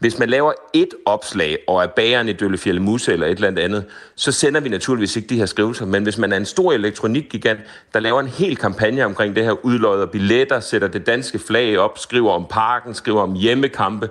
[0.00, 3.84] Hvis man laver et opslag og er bageren i Døllefjælde Muse eller et eller andet,
[4.14, 5.86] så sender vi naturligvis ikke de her skrivelser.
[5.86, 7.60] Men hvis man er en stor elektronikgigant,
[7.94, 11.98] der laver en hel kampagne omkring det her, udlodder billetter, sætter det danske flag op,
[11.98, 14.08] skriver om parken, skriver om hjemmekampe,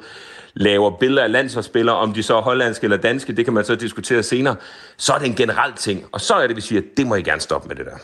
[0.53, 3.75] laver billeder af landsholdsspillere, om de så er hollandske eller danske, det kan man så
[3.75, 4.55] diskutere senere,
[4.97, 6.05] så er det en generel ting.
[6.11, 7.97] Og så er det, vi siger, det må I gerne stoppe med det der.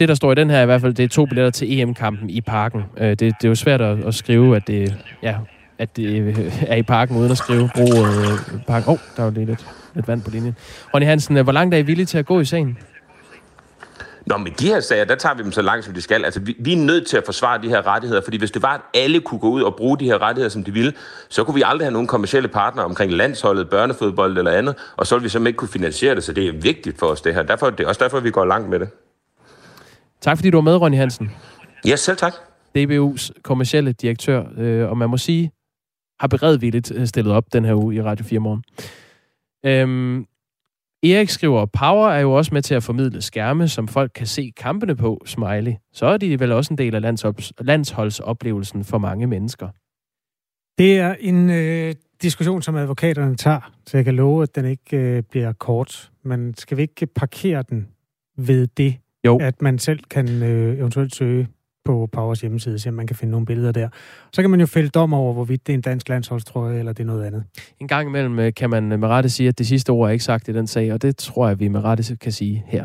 [0.00, 2.30] Det, der står i den her i hvert fald, det er to billetter til EM-kampen
[2.30, 2.82] i parken.
[2.98, 5.36] Øh, det, det er jo svært at, at skrive, at det, ja,
[5.78, 8.88] at det øh, er i parken, uden at skrive brug øh, parken.
[8.88, 10.56] Åh, oh, der var lige lidt, lidt vand på linjen.
[10.94, 12.78] Ronny Hansen, øh, hvor langt er I villige til at gå i sagen?
[14.26, 16.24] Nå, men de her sager, der tager vi dem så langt, som de skal.
[16.24, 18.74] Altså, vi, vi er nødt til at forsvare de her rettigheder, fordi hvis det var,
[18.74, 20.92] at alle kunne gå ud og bruge de her rettigheder, som de ville,
[21.28, 25.14] så kunne vi aldrig have nogen kommersielle partnere omkring landsholdet, børnefodbold eller andet, og så
[25.14, 27.42] ville vi simpelthen ikke kunne finansiere det, så det er vigtigt for os, det her.
[27.42, 28.88] Derfor, det er også derfor, vi går langt med det.
[30.20, 31.30] Tak fordi du var med, Ronny Hansen.
[31.86, 32.32] Ja, selv tak.
[32.78, 35.52] DBU's kommercielle direktør, øh, og man må sige,
[36.20, 38.64] har beredvilligt øh, stillet op den her uge i Radio 4 Morgen.
[39.66, 40.26] Øhm,
[41.02, 44.52] Erik skriver, Power er jo også med til at formidle skærme, som folk kan se
[44.56, 45.72] kampene på, smiley.
[45.92, 49.68] Så er de vel også en del af landsholds- landsholdsoplevelsen for mange mennesker.
[50.78, 54.96] Det er en øh, diskussion, som advokaterne tager, så jeg kan love, at den ikke
[54.96, 56.10] øh, bliver kort.
[56.22, 57.88] Men skal vi ikke parkere den
[58.36, 59.38] ved det, jo.
[59.40, 61.48] at man selv kan øh, eventuelt søge
[61.88, 63.88] på Powers hjemmeside, så man kan finde nogle billeder der.
[64.32, 67.02] Så kan man jo fælde dom over, hvorvidt det er en dansk landsholdstrøje, eller det
[67.02, 67.44] er noget andet.
[67.80, 70.24] En gang imellem øh, kan man med rette sige, at det sidste ord er ikke
[70.24, 72.84] sagt i den sag, og det tror jeg, vi med rette kan sige her.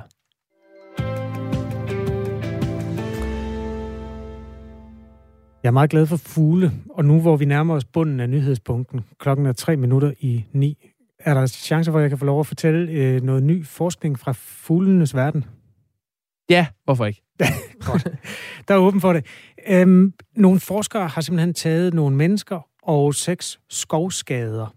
[5.63, 9.01] Jeg er meget glad for fugle, og nu hvor vi nærmer os bunden af nyhedspunkten,
[9.19, 10.77] klokken er tre minutter i ni,
[11.19, 14.19] er der chance for, at jeg kan få lov at fortælle øh, noget ny forskning
[14.19, 15.45] fra fuglenes verden?
[16.49, 17.22] Ja, hvorfor ikke?
[17.87, 18.07] Godt.
[18.67, 19.25] Der er åben for det.
[19.67, 24.75] Øhm, nogle forskere har simpelthen taget nogle mennesker og seks skovskader.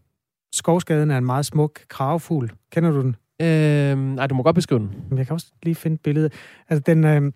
[0.53, 2.53] Skovskaden er en meget smuk kravfugl.
[2.73, 3.17] Kender du den?
[3.41, 5.05] Øhm, nej, du må godt beskrive den.
[5.09, 6.31] Men jeg kan også lige finde et billede.
[6.69, 7.33] Altså, den øh,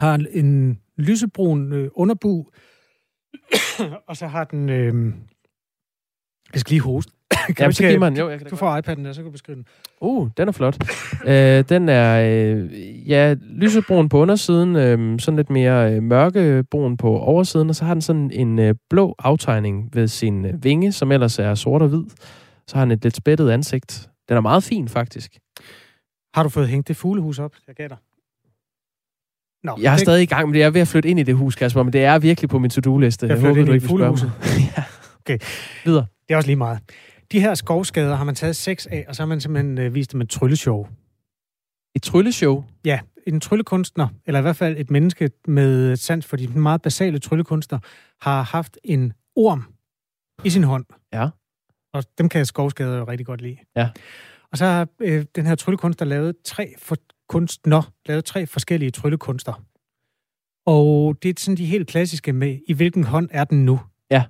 [0.00, 2.46] har en lysebrun øh, underbu,
[4.08, 4.68] og så har den...
[4.68, 5.14] Øh,
[6.52, 7.12] jeg skal lige hoste.
[7.46, 8.18] Kan Jamen, du så giv mig den.
[8.18, 9.66] Jo, jeg kan Du får iPad'en der, så kan du beskrive den.
[10.00, 10.76] Uh, den er flot.
[11.30, 12.20] øh, den er,
[12.54, 17.84] øh, ja, lysebrun på undersiden, øh, sådan lidt mere øh, mørkebrun på oversiden, og så
[17.84, 21.82] har den sådan en øh, blå aftegning ved sin øh, vinge, som ellers er sort
[21.82, 22.04] og hvid.
[22.68, 24.08] Så har den et lidt spættet ansigt.
[24.28, 25.30] Den er meget fin, faktisk.
[26.34, 27.52] Har du fået hængt det fuglehus op?
[27.66, 27.96] Jeg gætter.
[29.66, 31.22] Nå, Jeg er det- stadig i gang, men jeg er ved at flytte ind i
[31.22, 33.26] det hus, Kasper, men det er virkelig på min to-do-liste.
[33.26, 34.30] Jeg Jeg håber, du ikke vil spørge mig.
[34.76, 34.82] ja.
[35.20, 35.38] Okay.
[35.84, 36.06] Videre.
[36.28, 36.78] Det er også lige meget.
[37.32, 40.12] De her skovskader har man taget seks af, og så har man simpelthen øh, vist
[40.12, 40.86] dem et trylleshow.
[41.96, 42.64] Et trylleshow?
[42.84, 47.18] Ja, en tryllekunstner, eller i hvert fald et menneske med sans for de meget basale
[47.18, 47.78] tryllekunstner,
[48.20, 49.64] har haft en orm
[50.44, 50.84] i sin hånd.
[51.12, 51.28] Ja.
[51.92, 53.56] Og dem kan skovskader jo rigtig godt lide.
[53.76, 53.90] Ja.
[54.52, 56.96] Og så har øh, den her tryllekunstner lavet tre for
[57.28, 59.62] kunstner, lavet tre forskellige tryllekunster.
[60.66, 63.80] Og det er sådan de helt klassiske med, i hvilken hånd er den nu?
[64.10, 64.24] Ja,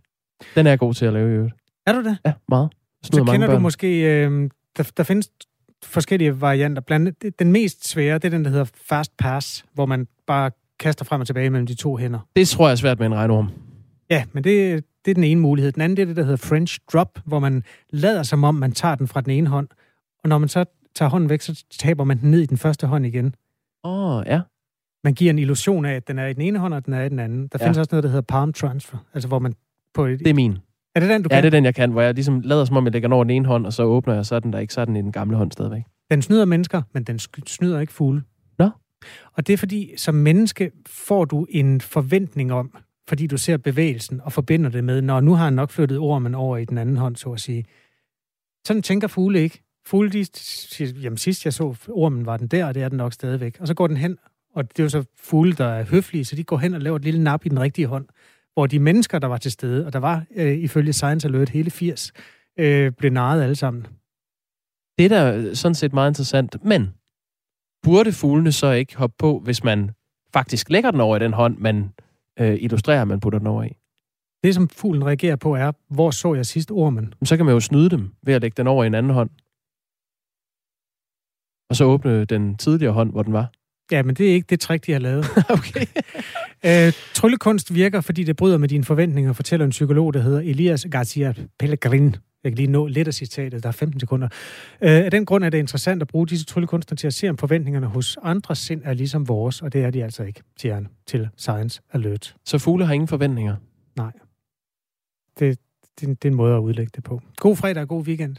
[0.54, 1.54] den er jeg god til at lave i øvrigt.
[1.86, 2.18] Er du det?
[2.26, 2.70] Ja, meget.
[3.14, 3.62] Så kender du børn.
[3.62, 5.30] måske, øh, der, der findes
[5.84, 6.82] forskellige varianter.
[6.82, 11.04] Blandt den mest svære, det er den, der hedder fast pass, hvor man bare kaster
[11.04, 12.18] frem og tilbage mellem de to hænder.
[12.36, 13.48] Det tror jeg er svært med en regnorm.
[14.10, 15.72] Ja, men det, det er den ene mulighed.
[15.72, 18.72] Den anden det er det, der hedder French drop, hvor man lader som om, man
[18.72, 19.68] tager den fra den ene hånd,
[20.22, 22.86] og når man så tager hånden væk, så taber man den ned i den første
[22.86, 23.34] hånd igen.
[23.84, 24.40] Åh, oh, ja.
[25.04, 27.02] Man giver en illusion af, at den er i den ene hånd, og den er
[27.02, 27.42] i den anden.
[27.42, 27.64] Der Ja.
[27.66, 29.54] findes også noget, der hedder palm transfer, altså hvor man
[29.94, 30.18] på et...
[30.18, 30.58] Det er min.
[30.96, 31.42] Er det den, du Ja, kan?
[31.42, 33.24] det er den, jeg kan, hvor jeg ligesom lader som om, jeg lægger den over
[33.24, 35.12] den ene hånd, og så åbner jeg, så den der ikke, så den i den
[35.12, 35.82] gamle hånd stadigvæk.
[36.10, 38.22] Den snyder mennesker, men den snyder ikke fugle.
[38.58, 38.70] Nå.
[39.32, 42.76] Og det er fordi, som menneske får du en forventning om,
[43.08, 46.34] fordi du ser bevægelsen og forbinder det med, når nu har han nok flyttet ormen
[46.34, 47.64] over i den anden hånd, så at sige.
[48.66, 49.62] Sådan tænker fugle ikke.
[49.86, 52.96] Fugle, de siger, jamen sidst jeg så ormen, var den der, og det er den
[52.98, 53.56] nok stadigvæk.
[53.60, 54.18] Og så går den hen,
[54.54, 56.96] og det er jo så fugle, der er høflige, så de går hen og laver
[56.96, 58.06] et lille nap i den rigtige hånd,
[58.56, 61.70] hvor de mennesker, der var til stede, og der var øh, ifølge Science Alert hele
[61.70, 62.12] 80,
[62.58, 63.86] øh, blev narret alle sammen.
[64.98, 66.94] Det er da sådan set meget interessant, men
[67.82, 69.90] burde fuglene så ikke hoppe på, hvis man
[70.32, 71.92] faktisk lægger den over i den hånd, man
[72.40, 73.76] øh, illustrerer, man putter den over i?
[74.44, 77.14] Det, som fuglen reagerer på, er, hvor så jeg sidst ormen?
[77.24, 79.30] Så kan man jo snyde dem ved at lægge den over i en anden hånd.
[81.70, 83.52] Og så åbne den tidligere hånd, hvor den var.
[83.90, 85.24] Ja, men det er ikke det trick, de har lavet.
[85.58, 85.86] okay.
[86.66, 90.86] øh, tryllekunst virker, fordi det bryder med dine forventninger, fortæller en psykolog, der hedder Elias
[90.90, 92.16] Garcia Pellegrin.
[92.44, 94.28] Jeg kan lige nå lidt af citatet, der er 15 sekunder.
[94.80, 97.38] Øh, af den grund er det interessant at bruge disse tryllekunstnere til at se, om
[97.38, 100.88] forventningerne hos andre sind er ligesom vores, og det er de altså ikke, siger han
[101.06, 102.36] til Science Alert.
[102.44, 103.56] Så fugle har ingen forventninger?
[103.96, 104.12] Nej.
[105.38, 105.58] Det,
[106.00, 107.20] det, det er en måde at udlægge det på.
[107.36, 108.36] God fredag og god weekend.